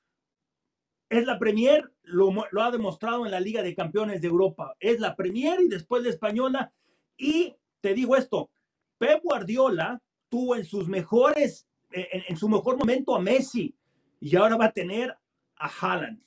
[1.10, 4.74] Es la Premier, lo, lo, ha demostrado en la Liga de Campeones de Europa.
[4.80, 6.72] Es la Premier y después la Española.
[7.16, 8.50] Y te digo esto,
[8.98, 10.00] Pep Guardiola
[10.34, 13.72] tuvo en sus mejores, en, en su mejor momento a Messi
[14.18, 15.14] y ahora va a tener
[15.56, 16.18] a Haaland.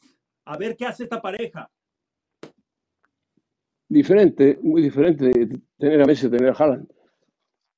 [0.45, 1.69] A ver qué hace esta pareja.
[3.89, 6.87] Diferente, muy diferente tener a Messi, tener a Haaland.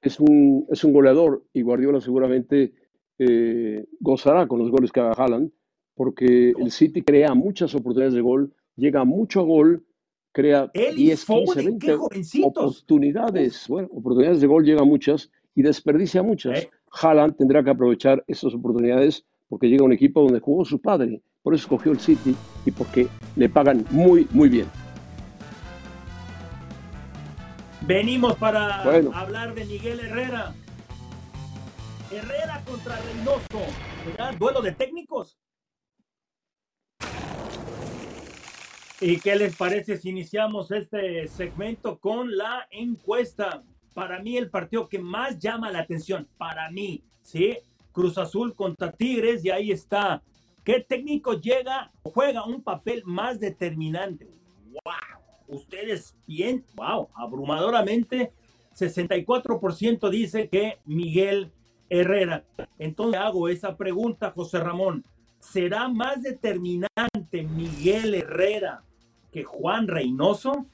[0.03, 2.73] Es un, es un goleador y Guardiola seguramente
[3.17, 5.51] eh, gozará con los goles que haga Haaland,
[5.95, 9.83] porque el City crea muchas oportunidades de gol, llega mucho a gol,
[10.31, 11.93] crea 10, 15, 20
[12.43, 13.67] oportunidades.
[13.67, 16.59] Bueno, oportunidades de gol llega muchas y desperdicia muchas.
[16.59, 16.69] ¿Eh?
[16.91, 21.21] Haaland tendrá que aprovechar esas oportunidades porque llega a un equipo donde jugó su padre,
[21.41, 22.35] por eso escogió el City
[22.65, 24.67] y porque le pagan muy, muy bien.
[27.81, 28.83] Venimos para
[29.19, 30.53] hablar de Miguel Herrera.
[32.11, 33.73] Herrera contra Reynoso.
[34.05, 34.35] ¿Verdad?
[34.37, 35.39] Duelo de técnicos.
[39.01, 43.63] ¿Y qué les parece si iniciamos este segmento con la encuesta?
[43.93, 47.57] Para mí el partido que más llama la atención, para mí, ¿sí?
[47.91, 50.21] Cruz Azul contra Tigres y ahí está.
[50.63, 54.27] ¿Qué técnico llega juega un papel más determinante?
[54.71, 55.57] ¡Wow!
[55.57, 58.31] Ustedes bien, wow, abrumadoramente,
[58.77, 61.51] 64% dice que Miguel
[61.89, 62.45] Herrera.
[62.77, 65.03] Entonces hago esa pregunta, José Ramón.
[65.39, 68.83] ¿Será más determinante Miguel Herrera
[69.31, 70.65] que Juan Reynoso?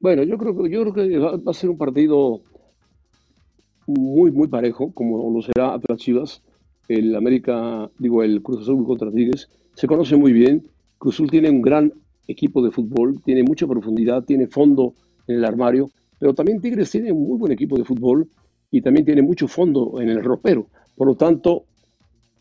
[0.00, 0.56] Bueno, yo creo
[0.94, 2.40] que va, a ser un partido
[3.86, 6.42] muy muy parejo, como lo será Atlas Chivas.
[6.88, 10.66] El América, digo, el Cruz Azul contra Tigres se conoce muy bien.
[10.96, 11.92] Cruz Azul tiene un gran
[12.26, 14.94] equipo de fútbol, tiene mucha profundidad, tiene fondo
[15.26, 18.26] en el armario, pero también Tigres tiene un muy buen equipo de fútbol
[18.70, 20.68] y también tiene mucho fondo en el ropero.
[20.96, 21.64] Por lo tanto,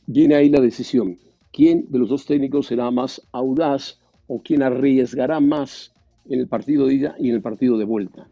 [0.08, 1.18] viene ahí la decisión.
[1.52, 5.92] ¿Quién de los dos técnicos será más audaz o quién arriesgará más
[6.30, 8.30] en el partido de ida y en el partido de vuelta?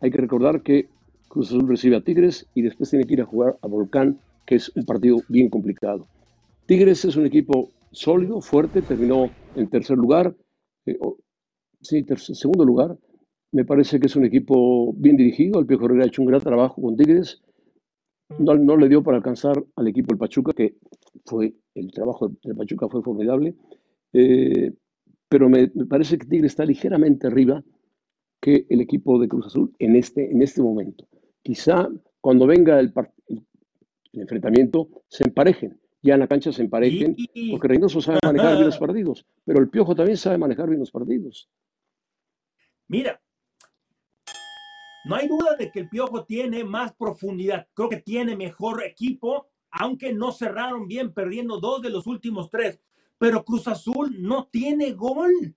[0.00, 0.88] Hay que recordar que
[1.28, 4.56] Cruz Azul recibe a Tigres y después tiene que ir a jugar a Volcán, que
[4.56, 6.06] es un partido bien complicado.
[6.66, 10.34] Tigres es un equipo sólido, fuerte, terminó en tercer lugar,
[10.86, 10.98] eh,
[11.80, 12.96] sí, segundo lugar,
[13.54, 15.60] me parece que es un equipo bien dirigido.
[15.60, 17.40] El Piojo Herrera ha hecho un gran trabajo con Tigres.
[18.38, 20.74] No, no, le dio para alcanzar al equipo del Pachuca, que
[21.24, 23.54] fue el trabajo del Pachuca fue formidable.
[24.12, 24.72] Eh,
[25.34, 27.60] pero me, parece que Tigres está ligeramente arriba
[28.40, 31.08] que el equipo de Cruz Azul en este, en este momento.
[31.42, 31.88] Quizá
[32.20, 32.92] cuando venga el,
[33.26, 37.16] el enfrentamiento se emparejen, ya en la cancha se emparejen,
[37.50, 40.92] porque Reynoso sabe manejar bien los partidos, pero el Piojo también sabe manejar bien los
[40.92, 41.50] partidos.
[42.86, 43.20] Mira,
[45.06, 47.66] no hay duda de que el Piojo tiene más profundidad.
[47.74, 52.78] Creo que tiene mejor equipo, aunque no cerraron bien, perdiendo dos de los últimos tres.
[53.18, 55.54] Pero Cruz Azul no tiene gol.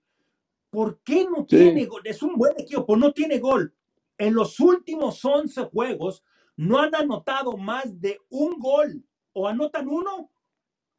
[0.69, 2.01] ¿Por qué no tiene gol?
[2.03, 3.73] Es un buen equipo, no tiene gol.
[4.17, 6.23] En los últimos 11 juegos
[6.55, 9.03] no han anotado más de un gol.
[9.33, 10.31] O anotan uno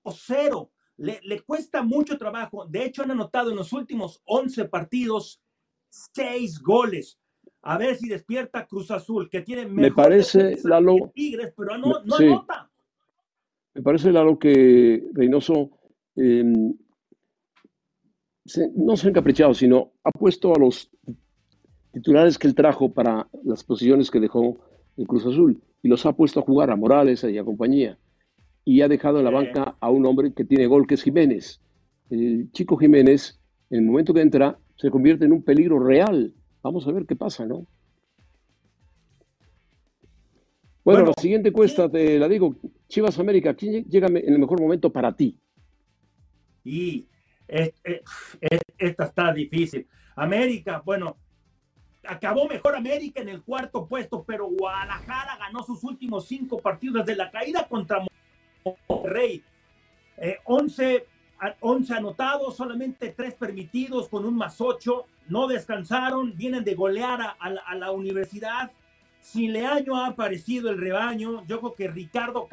[0.03, 0.71] o cero.
[0.97, 2.67] Le, le cuesta mucho trabajo.
[2.67, 5.41] De hecho, han anotado en los últimos 11 partidos
[5.89, 7.19] seis goles.
[7.63, 12.17] A ver si despierta Cruz Azul, que tiene me parece Lalo, Tigres, pero no, no
[12.17, 12.71] anota.
[13.75, 15.71] Me parece Lalo que Reynoso
[16.19, 16.75] em,
[18.77, 20.91] no se ha encaprichado, sino ha puesto a los
[21.93, 24.59] titulares que él trajo para las posiciones que dejó
[24.97, 27.99] el Cruz Azul y los ha puesto a jugar a Morales y a compañía.
[28.65, 31.61] Y ha dejado en la banca a un hombre que tiene gol, que es Jiménez.
[32.11, 33.39] El chico Jiménez,
[33.71, 37.17] en el momento que entra, se convierte en un peligro real Vamos a ver qué
[37.17, 37.67] pasa, ¿no?
[40.85, 42.57] Bueno, la siguiente encuesta te la digo.
[42.89, 45.39] Chivas América, ¿quién llega en el mejor momento para ti?
[46.69, 47.09] Y
[47.49, 49.87] esta está difícil.
[50.15, 51.17] América, bueno,
[52.07, 57.17] acabó mejor América en el cuarto puesto, pero Guadalajara ganó sus últimos cinco partidos desde
[57.17, 58.05] la caída contra
[58.65, 59.43] Monterrey.
[60.19, 61.07] Eh, 11
[61.61, 65.07] 11 anotados, solamente 3 permitidos con un más 8.
[65.29, 68.73] No descansaron, vienen de golear a, la, universidad.
[69.21, 71.47] Sin Leaño ha aparecido el rebaño.
[71.47, 72.49] Yo creo que Ricardo,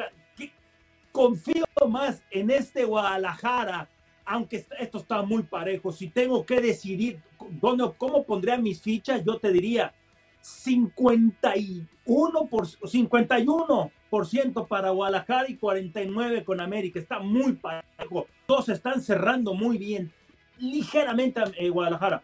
[1.11, 3.89] confío más en este Guadalajara,
[4.25, 5.91] aunque esto está muy parejo.
[5.91, 7.19] Si tengo que decidir
[7.61, 9.93] dónde, cómo pondría mis fichas, yo te diría
[10.41, 13.91] 51 por 51
[14.67, 16.99] para Guadalajara y 49 con América.
[16.99, 18.27] Está muy parejo.
[18.45, 20.11] Todos están cerrando muy bien,
[20.59, 22.23] ligeramente eh, Guadalajara.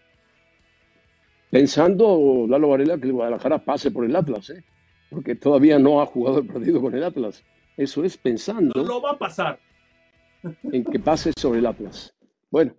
[1.50, 4.64] Pensando, Lalo Varela, que Guadalajara pase por el Atlas, ¿eh?
[5.10, 7.44] porque todavía no ha jugado el partido con el Atlas.
[7.76, 8.72] Eso es pensando.
[8.76, 9.60] No lo va a pasar.
[10.64, 12.14] en que pase sobre el Atlas.
[12.50, 12.76] Bueno,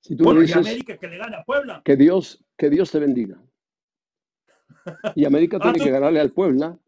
[0.00, 1.82] si tú bueno, dices, y América que le gane a Puebla.
[1.84, 3.42] Que Dios, que Dios te bendiga.
[5.14, 6.78] Y América ah, tiene que ganarle al Puebla.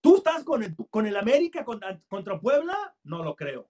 [0.00, 2.76] ¿Tú estás con el, con el América contra, contra Puebla?
[3.04, 3.68] No lo creo.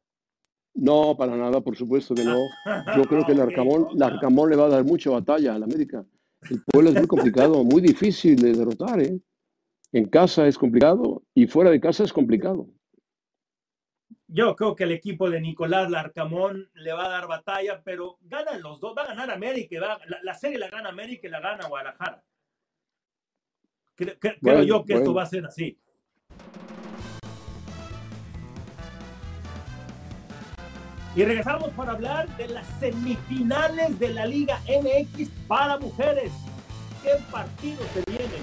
[0.75, 2.37] No, para nada, por supuesto que no.
[2.97, 6.05] Yo creo que el Arcamón, el Arcamón le va a dar mucha batalla al América.
[6.51, 9.01] El Puebla es muy complicado, muy difícil de derrotar.
[9.01, 9.19] ¿eh?
[9.93, 12.69] En casa es complicado y fuera de casa es complicado.
[14.29, 18.61] Yo creo que el equipo de Nicolás Larcamón le va a dar batalla, pero ganan
[18.61, 18.95] los dos.
[18.97, 19.81] Va a ganar América.
[19.81, 22.23] Va, la, serie la gana América y la gana Guadalajara.
[23.95, 25.79] Creo, yo que esto va a ser así.
[31.15, 36.31] Y regresamos para hablar de las semifinales de la Liga MX para mujeres.
[37.03, 38.43] ¿Qué partidos se vienen?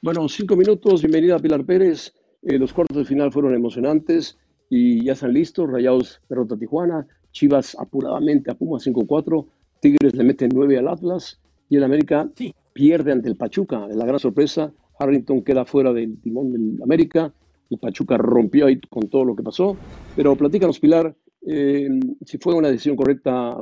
[0.00, 1.02] Bueno, cinco minutos.
[1.02, 2.14] Bienvenida Pilar Pérez.
[2.42, 4.38] Eh, los cuartos de final fueron emocionantes
[4.70, 5.68] y ya están listos.
[5.68, 7.06] Rayados derrota a Tijuana.
[7.32, 9.46] Chivas apuradamente a Puma 5-4.
[9.80, 11.40] Tigres le meten 9 al Atlas.
[11.68, 12.30] Y el América
[12.72, 13.88] pierde ante el Pachuca.
[13.88, 14.72] La gran sorpresa.
[15.00, 17.32] Harrington queda fuera del timón del América
[17.70, 19.76] el Pachuca rompió ahí con todo lo que pasó.
[20.16, 21.14] Pero platícanos, Pilar,
[21.46, 21.88] eh,
[22.24, 23.58] si fue una decisión correcta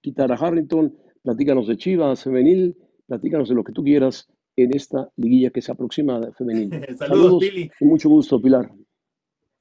[0.00, 2.76] quitar a Harrington, platícanos de Chivas femenil,
[3.06, 4.28] platícanos de lo que tú quieras
[4.62, 6.70] en esta liguilla que se aproxima de femenil.
[6.96, 7.70] Saludos, Saludos Pili.
[7.80, 8.70] Y mucho gusto, Pilar.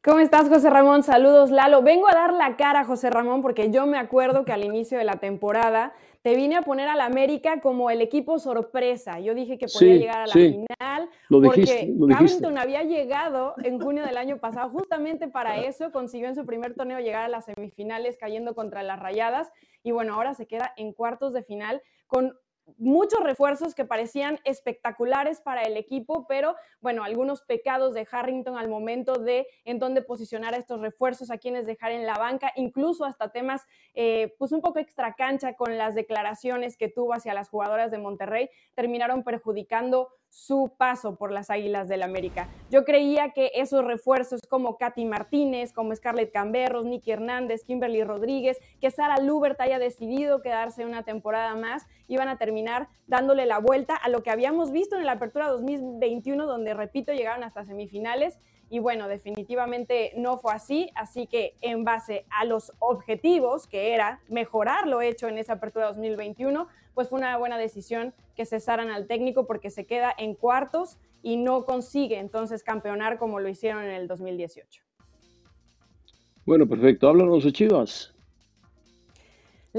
[0.04, 1.04] ¿Cómo estás, José Ramón?
[1.04, 1.82] Saludos, Lalo.
[1.82, 5.04] Vengo a dar la cara, José Ramón, porque yo me acuerdo que al inicio de
[5.04, 9.20] la temporada te vine a poner al América como el equipo sorpresa.
[9.20, 14.18] Yo dije que podía llegar a la final porque Carrington había llegado en junio del
[14.18, 18.56] año pasado justamente para eso, consiguió en su primer torneo llegar a las semifinales cayendo
[18.56, 19.52] contra las Rayadas
[19.84, 22.34] y bueno, ahora se queda en cuartos de final con
[22.78, 28.70] muchos refuerzos que parecían espectaculares para el equipo, pero bueno, algunos pecados de Harrington al
[28.70, 33.06] momento de en dónde posicionar a estos refuerzos, a quienes dejar en la banca, incluso
[33.06, 37.50] hasta temas eh, pues un poco extra cancha con las declaraciones que tuvo hacia las
[37.50, 42.50] jugadoras de Monterrey, terminaron perjudicando su paso por las Águilas del América.
[42.70, 48.58] Yo creía que esos refuerzos como Katy Martínez, como Scarlett Camberros, Nicky Hernández, Kimberly Rodríguez,
[48.80, 53.96] que Sara Lubert haya decidido quedarse una temporada más, iban a terminar dándole la vuelta
[53.96, 58.38] a lo que habíamos visto en la apertura 2021, donde, repito, llegaron hasta semifinales.
[58.70, 64.20] Y bueno, definitivamente no fue así, así que en base a los objetivos, que era
[64.28, 69.08] mejorar lo hecho en esa apertura 2021, pues fue una buena decisión que cesaran al
[69.08, 73.92] técnico porque se queda en cuartos y no consigue entonces campeonar como lo hicieron en
[73.92, 74.82] el 2018.
[76.46, 77.08] Bueno, perfecto.
[77.08, 78.17] Háblanos de Chivas.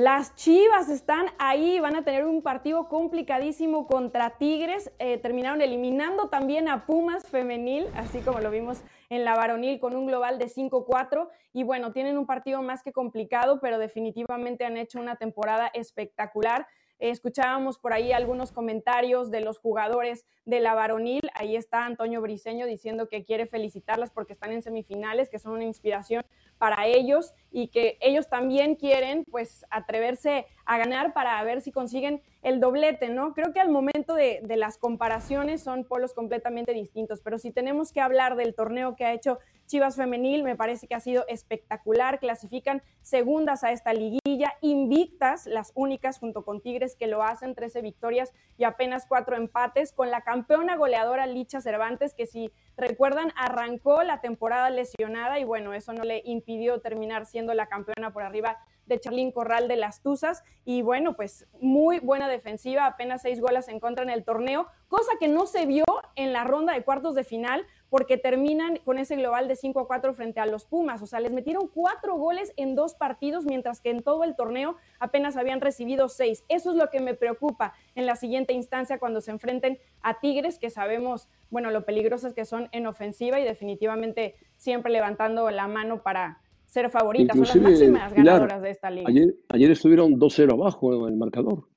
[0.00, 4.92] Las Chivas están ahí, van a tener un partido complicadísimo contra Tigres.
[5.00, 8.80] Eh, terminaron eliminando también a Pumas femenil, así como lo vimos
[9.10, 11.28] en la varonil con un global de 5-4.
[11.52, 16.68] Y bueno, tienen un partido más que complicado, pero definitivamente han hecho una temporada espectacular.
[17.00, 21.28] Escuchábamos por ahí algunos comentarios de los jugadores de la varonil.
[21.34, 25.64] Ahí está Antonio Briseño diciendo que quiere felicitarlas porque están en semifinales, que son una
[25.64, 26.24] inspiración
[26.58, 32.20] para ellos y que ellos también quieren pues atreverse a ganar para ver si consiguen
[32.42, 33.32] el doblete, ¿no?
[33.32, 38.02] Creo que al momento de, las comparaciones son polos completamente distintos, pero si tenemos que
[38.02, 42.82] hablar del torneo que ha hecho Chivas Femenil, me parece que ha sido espectacular, clasifican
[43.00, 48.34] segundas a esta liguilla, invictas, las únicas junto con Tigres que lo hacen, 13 victorias
[48.58, 54.20] y apenas cuatro empates, con la campeona goleadora Licha Cervantes, que si recuerdan arrancó la
[54.20, 58.98] temporada lesionada y bueno, eso no le impidió terminar siendo la campeona por arriba de
[58.98, 60.42] Charlín Corral de las Tuzas.
[60.64, 65.12] Y bueno, pues muy buena defensiva, apenas seis goles en contra en el torneo, cosa
[65.20, 65.84] que no se vio
[66.16, 69.86] en la ronda de cuartos de final porque terminan con ese global de 5 a
[69.86, 71.00] 4 frente a los Pumas.
[71.02, 74.76] O sea, les metieron cuatro goles en dos partidos, mientras que en todo el torneo
[74.98, 76.44] apenas habían recibido seis.
[76.48, 80.58] Eso es lo que me preocupa en la siguiente instancia cuando se enfrenten a Tigres,
[80.58, 86.02] que sabemos, bueno, lo peligrosas que son en ofensiva y definitivamente siempre levantando la mano
[86.02, 86.40] para
[86.80, 89.08] ser favoritas, son las máximas ganadoras de esta liga.
[89.08, 91.68] Ayer, ayer estuvieron 2-0 abajo en el marcador.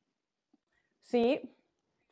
[1.01, 1.41] Sí,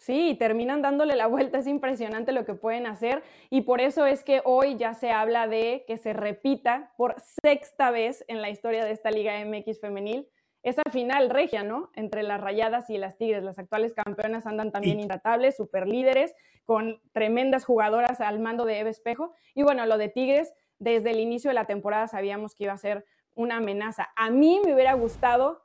[0.02, 4.24] Sí, terminan dándole la vuelta, es impresionante lo que pueden hacer y por eso es
[4.24, 8.86] que hoy ya se habla de que se repita por sexta vez en la historia
[8.86, 10.30] de esta Liga MX femenil
[10.62, 11.90] esa final regia, ¿no?
[11.96, 13.44] Entre las Rayadas y las Tigres.
[13.44, 16.36] Las actuales campeonas andan también intratables, super líderes,
[16.66, 19.34] con tremendas jugadoras al mando de Eve Espejo.
[19.56, 22.78] Y bueno, lo de Tigres, desde el inicio de la temporada sabíamos que iba a
[22.78, 23.06] ser
[23.36, 24.10] una amenaza.
[24.16, 25.62] A mí me hubiera gustado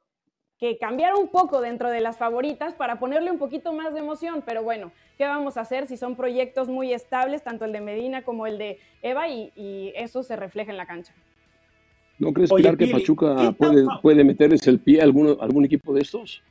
[0.58, 4.42] que cambiara un poco dentro de las favoritas para ponerle un poquito más de emoción.
[4.46, 8.22] Pero bueno, ¿qué vamos a hacer si son proyectos muy estables, tanto el de Medina
[8.22, 11.12] como el de Eva, y, eso se refleja en la cancha?
[12.18, 16.42] ¿No crees, que Pachuca puede, puede meterles el pie a algún, algún equipo de estos?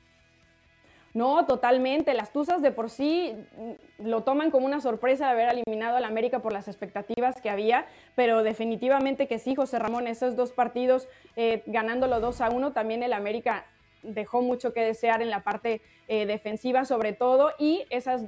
[1.13, 2.13] No, totalmente.
[2.13, 6.05] Las Tuzas de por sí mm, lo toman como una sorpresa de haber eliminado al
[6.05, 7.85] América por las expectativas que había,
[8.15, 13.03] pero definitivamente que sí, José Ramón, esos dos partidos eh, ganándolo 2 a 1, también
[13.03, 13.65] el América
[14.01, 18.25] dejó mucho que desear en la parte eh, defensiva sobre todo y esas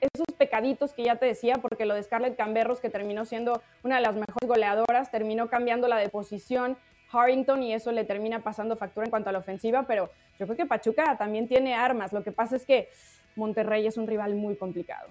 [0.00, 3.96] esos pecaditos que ya te decía, porque lo de Scarlett Camberros, que terminó siendo una
[3.96, 6.76] de las mejores goleadoras, terminó cambiando la de posición,
[7.10, 10.56] Harrington y eso le termina pasando factura en cuanto a la ofensiva, pero yo creo
[10.56, 12.12] que Pachuca también tiene armas.
[12.12, 12.88] Lo que pasa es que
[13.36, 15.08] Monterrey es un rival muy complicado.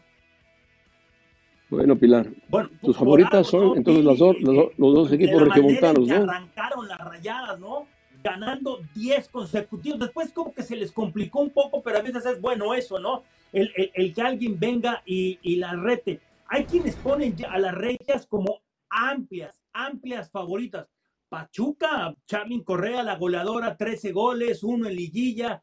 [1.70, 6.16] Bueno, Pilar, bueno, tus favoritas son entonces los dos, los, dos equipos regiomontanos, ¿no?
[6.16, 7.88] Arrancaron las rayadas, ¿no?
[8.24, 10.00] Ganando 10 consecutivos.
[10.00, 13.24] Después como que se les complicó un poco, pero a veces es bueno eso, ¿no?
[13.52, 16.20] El, que alguien venga y, y la rete.
[16.48, 20.88] Hay quienes ponen a las reyes como amplias, amplias favoritas.
[21.36, 25.62] Pachuca, Charlin Correa, la goleadora, 13 goles, uno en liguilla.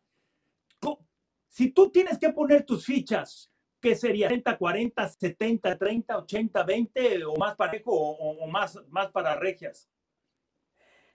[1.49, 3.51] Si tú tienes que poner tus fichas,
[3.81, 4.29] ¿qué sería?
[4.29, 9.89] ¿30, 40, 70, 30, 80, 20 o más parejo o, más, más para regias?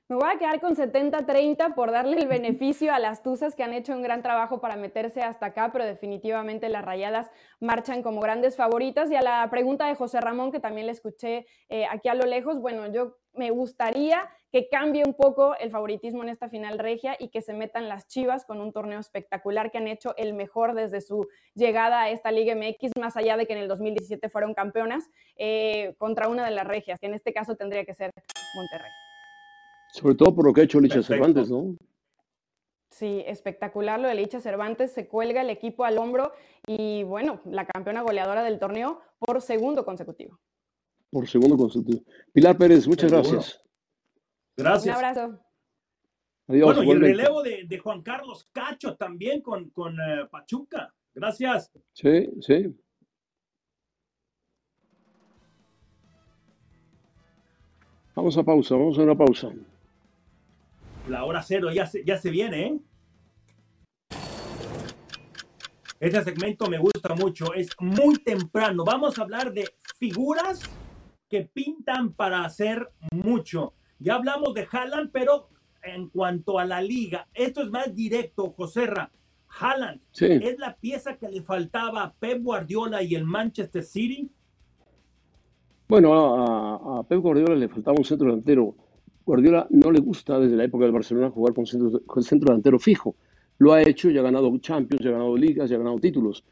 [0.09, 3.73] Me voy a quedar con 70-30 por darle el beneficio a las Tuzas que han
[3.73, 7.29] hecho un gran trabajo para meterse hasta acá, pero definitivamente las rayadas
[7.59, 9.11] marchan como grandes favoritas.
[9.11, 12.25] Y a la pregunta de José Ramón, que también le escuché eh, aquí a lo
[12.25, 17.15] lejos, bueno, yo me gustaría que cambie un poco el favoritismo en esta final regia
[17.19, 20.73] y que se metan las Chivas con un torneo espectacular que han hecho el mejor
[20.73, 24.53] desde su llegada a esta Liga MX, más allá de que en el 2017 fueron
[24.53, 28.11] campeonas, eh, contra una de las regias, que en este caso tendría que ser
[28.55, 28.91] Monterrey.
[29.91, 31.75] Sobre todo por lo que ha hecho Licha Cervantes, ¿no?
[32.89, 36.31] Sí, espectacular lo de Licha Cervantes, se cuelga el equipo al hombro
[36.65, 40.39] y bueno, la campeona goleadora del torneo por segundo consecutivo.
[41.11, 42.01] Por segundo consecutivo.
[42.33, 43.66] Pilar Pérez, muchas gracias.
[44.57, 44.97] Gracias.
[44.97, 45.39] Un abrazo.
[46.47, 50.93] Adiós, bueno, y el relevo de, Juan Carlos Cacho también con, con eh, Pachuca.
[51.13, 51.71] Gracias.
[51.93, 52.75] Sí, sí.
[58.15, 59.51] Vamos a pausa, vamos a una pausa.
[61.07, 62.79] La hora cero ya se, ya se viene, ¿eh?
[65.99, 68.83] Este segmento me gusta mucho, es muy temprano.
[68.85, 70.61] Vamos a hablar de figuras
[71.27, 73.73] que pintan para hacer mucho.
[73.99, 75.49] Ya hablamos de Haaland, pero
[75.83, 79.11] en cuanto a la liga, esto es más directo, Joserra.
[79.59, 84.29] Haaland es la pieza que le faltaba a Pep Guardiola y el Manchester City.
[85.87, 88.75] Bueno, a, a Pep Guardiola le faltaba un centro delantero
[89.27, 93.17] Guardiola no le gusta desde la época del Barcelona jugar con centro, centro delantero fijo.
[93.57, 96.45] Lo ha hecho y ha ganado Champions, ya ha ganado ligas, ya ha ganado títulos.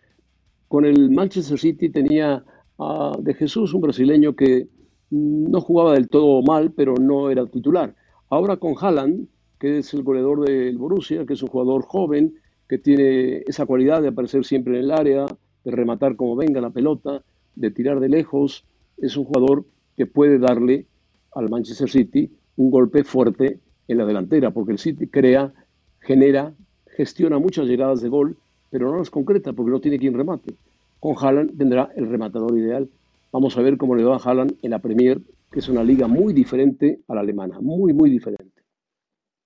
[0.67, 2.43] Con el Manchester City tenía
[2.77, 4.67] a De Jesús, un brasileño que
[5.09, 7.95] no jugaba del todo mal, pero no era titular.
[8.29, 9.27] Ahora con Haaland,
[9.59, 12.35] que es el goleador del Borussia, que es un jugador joven,
[12.67, 15.25] que tiene esa cualidad de aparecer siempre en el área,
[15.63, 17.21] de rematar como venga la pelota,
[17.55, 18.65] de tirar de lejos,
[18.97, 20.85] es un jugador que puede darle
[21.33, 25.53] al Manchester City un golpe fuerte en la delantera, porque el City crea,
[25.99, 26.53] genera,
[26.87, 28.37] gestiona muchas llegadas de gol,
[28.71, 30.53] pero no las concreta porque no tiene quien remate.
[30.99, 32.89] Con Haaland tendrá el rematador ideal.
[33.35, 35.19] Vamos a ver cómo le va a Haaland en la Premier,
[35.51, 38.63] que es una liga muy diferente a la alemana, muy, muy diferente.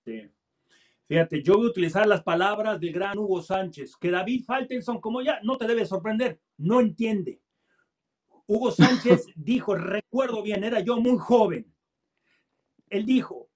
[0.06, 0.30] Sí.
[1.08, 5.24] Fíjate, yo voy a utilizar las palabras del gran Hugo Sánchez, que David Faltenson, como
[5.24, 7.42] ya no te debe sorprender, no entiende.
[8.46, 11.74] Hugo Sánchez dijo, recuerdo bien, era yo muy joven,
[12.92, 13.50] él dijo,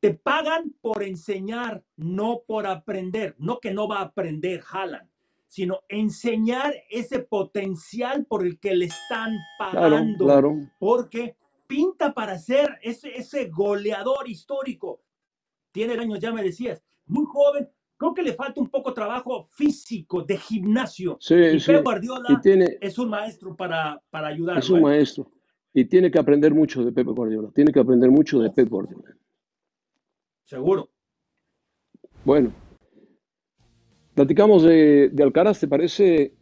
[0.00, 3.34] te pagan por enseñar, no por aprender.
[3.38, 5.08] No que no va a aprender Haaland,
[5.48, 10.24] sino enseñar ese potencial por el que le están pagando.
[10.24, 11.36] Claro, Porque
[11.66, 15.02] pinta para ser ese, ese goleador histórico.
[15.72, 17.68] Tiene años, ya me decías, muy joven.
[17.96, 21.16] Creo que le falta un poco trabajo físico, de gimnasio.
[21.20, 21.72] Sí, y sí.
[21.82, 22.40] Guardiola
[22.80, 24.58] es un maestro para, para ayudar.
[24.58, 25.28] Es un maestro
[25.72, 27.50] y tiene que aprender mucho de Pepe Guardiola.
[27.54, 29.16] Tiene que aprender mucho de Pep Guardiola.
[30.44, 30.90] Seguro.
[32.24, 32.52] Bueno,
[34.18, 36.32] platicamos de, Alcaraz, ¿te parece?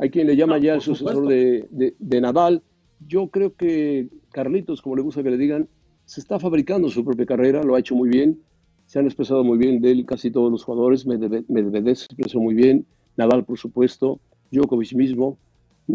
[0.00, 2.62] Hay quien le llama ya el sucesor de, de, Nadal.
[3.06, 5.68] Yo creo que Carlitos, como le gusta que le digan,
[6.06, 8.40] se está fabricando su propia carrera, lo ha hecho muy bien.
[8.86, 11.06] Se han expresado muy bien de él casi todos los jugadores.
[11.06, 12.86] Medvedev se expresó muy bien.
[13.18, 14.18] Nadal, por supuesto.
[14.50, 15.36] Djokovic mismo.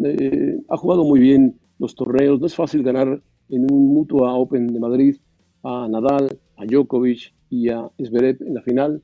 [0.04, 2.40] Eh, ha jugado muy bien los torneos.
[2.40, 5.16] No es fácil ganar en un Mutua Open de Madrid
[5.64, 9.02] a Nadal, a Djokovic y a Zverev en la final.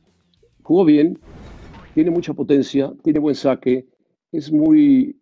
[0.62, 1.18] jugó bien,
[1.94, 3.88] tiene mucha potencia, tiene buen saque,
[4.32, 5.20] es muy,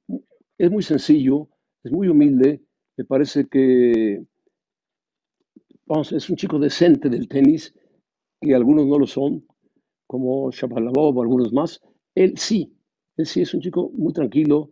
[0.57, 1.49] es muy sencillo,
[1.83, 2.61] es muy humilde.
[2.97, 4.23] Me parece que
[5.85, 7.73] vamos, es un chico decente del tenis,
[8.39, 9.45] y algunos no lo son,
[10.07, 11.81] como Shabalabov o algunos más.
[12.15, 12.73] Él sí,
[13.17, 14.71] él sí es un chico muy tranquilo,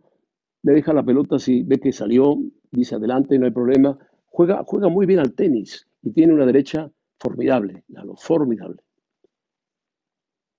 [0.62, 2.36] le deja la pelota si ve que salió,
[2.70, 3.98] dice adelante, no hay problema.
[4.26, 8.82] Juega, juega muy bien al tenis y tiene una derecha formidable, lo formidable.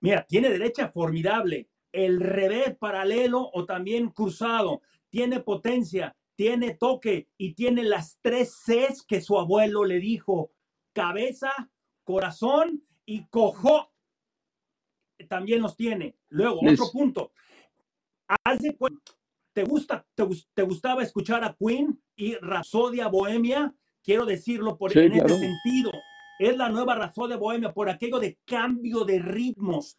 [0.02, 7.54] Mira, tiene derecha formidable, el revés paralelo o también cruzado, tiene potencia, tiene toque y
[7.54, 10.50] tiene las tres Cs que su abuelo le dijo,
[10.92, 11.52] cabeza,
[12.02, 13.92] corazón y cojo.
[15.28, 16.16] También los tiene.
[16.30, 17.32] Luego, otro punto.
[18.44, 18.76] Hace
[19.52, 20.04] ¿Te, gusta,
[20.54, 23.72] te, gustaba escuchar a Queen y Rapsodia Bohemia?
[24.02, 25.92] Quiero decirlo por en este sentido.
[26.42, 29.96] Es la nueva Rapsodia Bohemia por aquello de cambio de ritmos.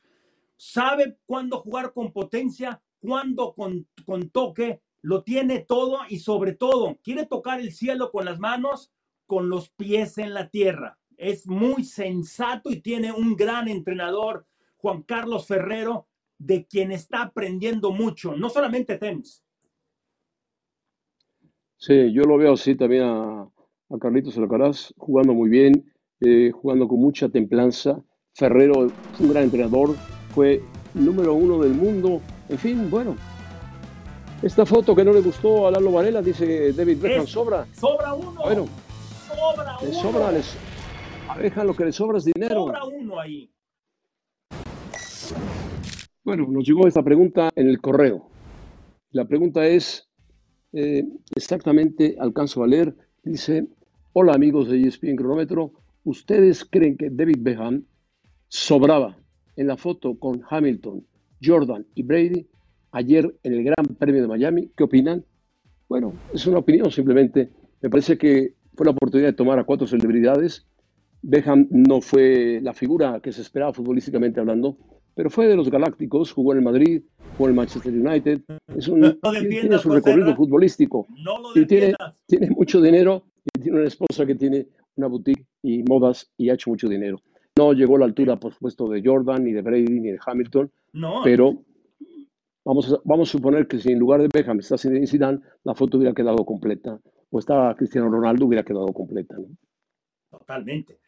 [0.57, 6.99] Sabe cuándo jugar con potencia, cuándo con, con toque, lo tiene todo y sobre todo
[7.01, 8.91] quiere tocar el cielo con las manos,
[9.25, 10.99] con los pies en la tierra.
[11.15, 17.93] Es muy sensato y tiene un gran entrenador, Juan Carlos Ferrero, de quien está aprendiendo
[17.93, 19.45] mucho, no solamente tenis.
[21.77, 25.92] Sí, yo lo veo así también a, a Carlitos Alcaraz, jugando muy bien,
[26.23, 28.01] eh, jugando con mucha templanza.
[28.33, 29.95] Ferrero es un gran entrenador,
[30.33, 30.61] fue
[30.93, 32.21] número uno del mundo.
[32.49, 33.15] En fin, bueno.
[34.41, 37.65] Esta foto que no le gustó a Lalo Varela, dice David Beckham, sobra.
[37.73, 38.41] Sobra uno.
[38.43, 38.67] Bueno,
[39.27, 39.93] sobra uno.
[39.93, 40.57] sobra, les,
[41.57, 42.65] a lo que le sobra es dinero.
[42.65, 43.49] Sobra uno ahí.
[46.23, 48.27] Bueno, nos llegó esta pregunta en el correo.
[49.11, 50.09] La pregunta es,
[50.73, 51.05] eh,
[51.35, 53.67] exactamente alcanzo a leer, dice,
[54.13, 55.71] hola amigos de ESPN Cronómetro,
[56.03, 57.83] ¿ustedes creen que David Beckham
[58.47, 59.17] sobraba
[59.55, 61.05] en la foto con Hamilton,
[61.43, 62.47] Jordan y Brady
[62.91, 64.71] ayer en el Gran Premio de Miami?
[64.75, 65.25] ¿Qué opinan?
[65.87, 67.49] Bueno, es una opinión simplemente.
[67.81, 70.65] Me parece que fue la oportunidad de tomar a cuatro celebridades.
[71.21, 74.77] Beckham no fue la figura que se esperaba futbolísticamente hablando,
[75.15, 77.03] pero fue de los Galácticos, jugó en el Madrid,
[77.37, 78.41] jugó en el Manchester United,
[78.75, 81.07] es un, tiene su recorrido futbolístico
[81.55, 81.93] y tiene,
[82.25, 83.23] tiene mucho dinero
[83.53, 87.19] y tiene una esposa que tiene una boutique y modas y ha hecho mucho dinero.
[87.57, 90.71] No llegó a la altura, por supuesto, de Jordan, ni de Brady, ni de Hamilton,
[91.23, 91.63] pero
[92.65, 95.97] vamos a, vamos a suponer que si en lugar de Beckham está Zidane, la foto
[95.97, 99.35] hubiera quedado completa, o estaba Cristiano Ronaldo, hubiera quedado completa.
[100.31, 100.99] Totalmente.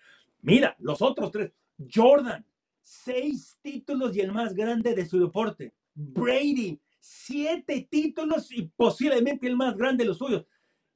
[0.42, 1.52] Mira, los otros tres,
[1.92, 2.46] Jordan,
[2.82, 5.74] seis títulos y el más grande de su deporte.
[5.96, 10.46] Brady, siete títulos y posiblemente el más grande de los suyos.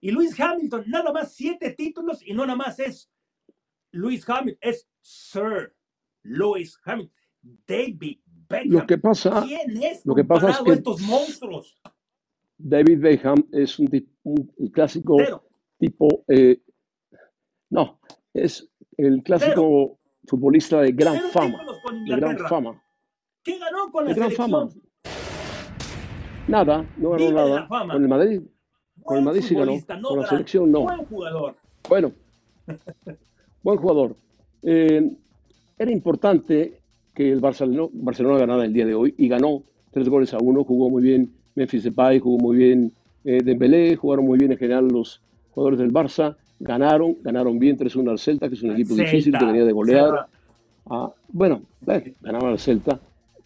[0.02, 3.12] Y Luis Hamilton, nada más siete títulos y no nada más es
[3.92, 5.76] Luis Hamilton, es Sir
[6.24, 7.16] Luis Hamilton.
[7.42, 8.20] David
[8.50, 8.72] Beckham.
[8.72, 11.80] Lo que pasa, ¿Quién es lo que pasa es que estos monstruos?
[12.58, 13.88] David Beckham es un,
[14.74, 15.16] clásico
[15.78, 16.62] tipo, eh,
[17.70, 18.02] no,
[18.34, 21.64] es el clásico futbolista de gran fama.
[22.06, 22.84] De gran fama.
[23.42, 24.70] ¿Qué ganó con la gran fama.
[26.48, 27.68] Nada, no ganó nada.
[27.68, 28.42] Con el Madrid.
[29.04, 29.74] Con el Madrid sí ganó.
[30.02, 30.82] con la selección no.
[30.82, 31.56] Buen jugador.
[31.88, 32.12] Bueno,
[33.64, 34.16] buen jugador.
[34.64, 35.12] Eh,
[35.78, 36.80] era importante
[37.14, 40.64] que el Barcelona, Barcelona ganara el día de hoy y ganó tres goles a uno.
[40.64, 42.92] Jugó muy bien Memphis Depay, jugó muy bien
[43.24, 45.22] eh, Dembélé, jugaron muy bien en general los
[45.52, 49.46] jugadores del Barça ganaron, ganaron bien 3-1 al Celta, que es un equipo difícil que
[49.46, 50.28] venía de golear.
[50.90, 51.62] Ah, bueno,
[52.22, 53.00] ganaron al Celta,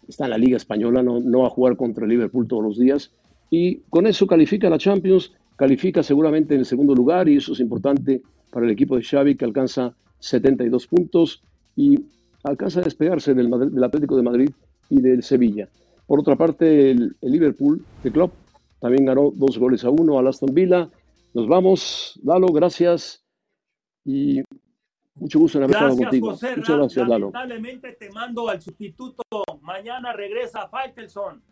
[0.08, 2.78] está en la Liga Española, no, no va a jugar contra el Liverpool todos los
[2.78, 3.10] días.
[3.50, 7.60] Y con eso califica la Champions, califica seguramente en el segundo lugar, y eso es
[7.60, 11.42] importante para el equipo de Xavi, que alcanza 72 puntos
[11.76, 11.98] y
[12.42, 14.50] alcanza a despegarse del, del Atlético de Madrid
[14.90, 15.68] y del Sevilla.
[16.06, 18.32] Por otra parte, el, el Liverpool de Klopp
[18.80, 20.90] también ganó dos goles a uno al Aston Villa
[21.34, 23.24] nos vamos, Lalo, gracias
[24.04, 24.40] y
[25.16, 26.30] mucho gusto en haber estado contigo.
[26.30, 27.32] José Muchas gracias, Lalo.
[27.32, 29.24] Lamentablemente te mando al sustituto.
[29.60, 31.42] Mañana regresa Faitelson.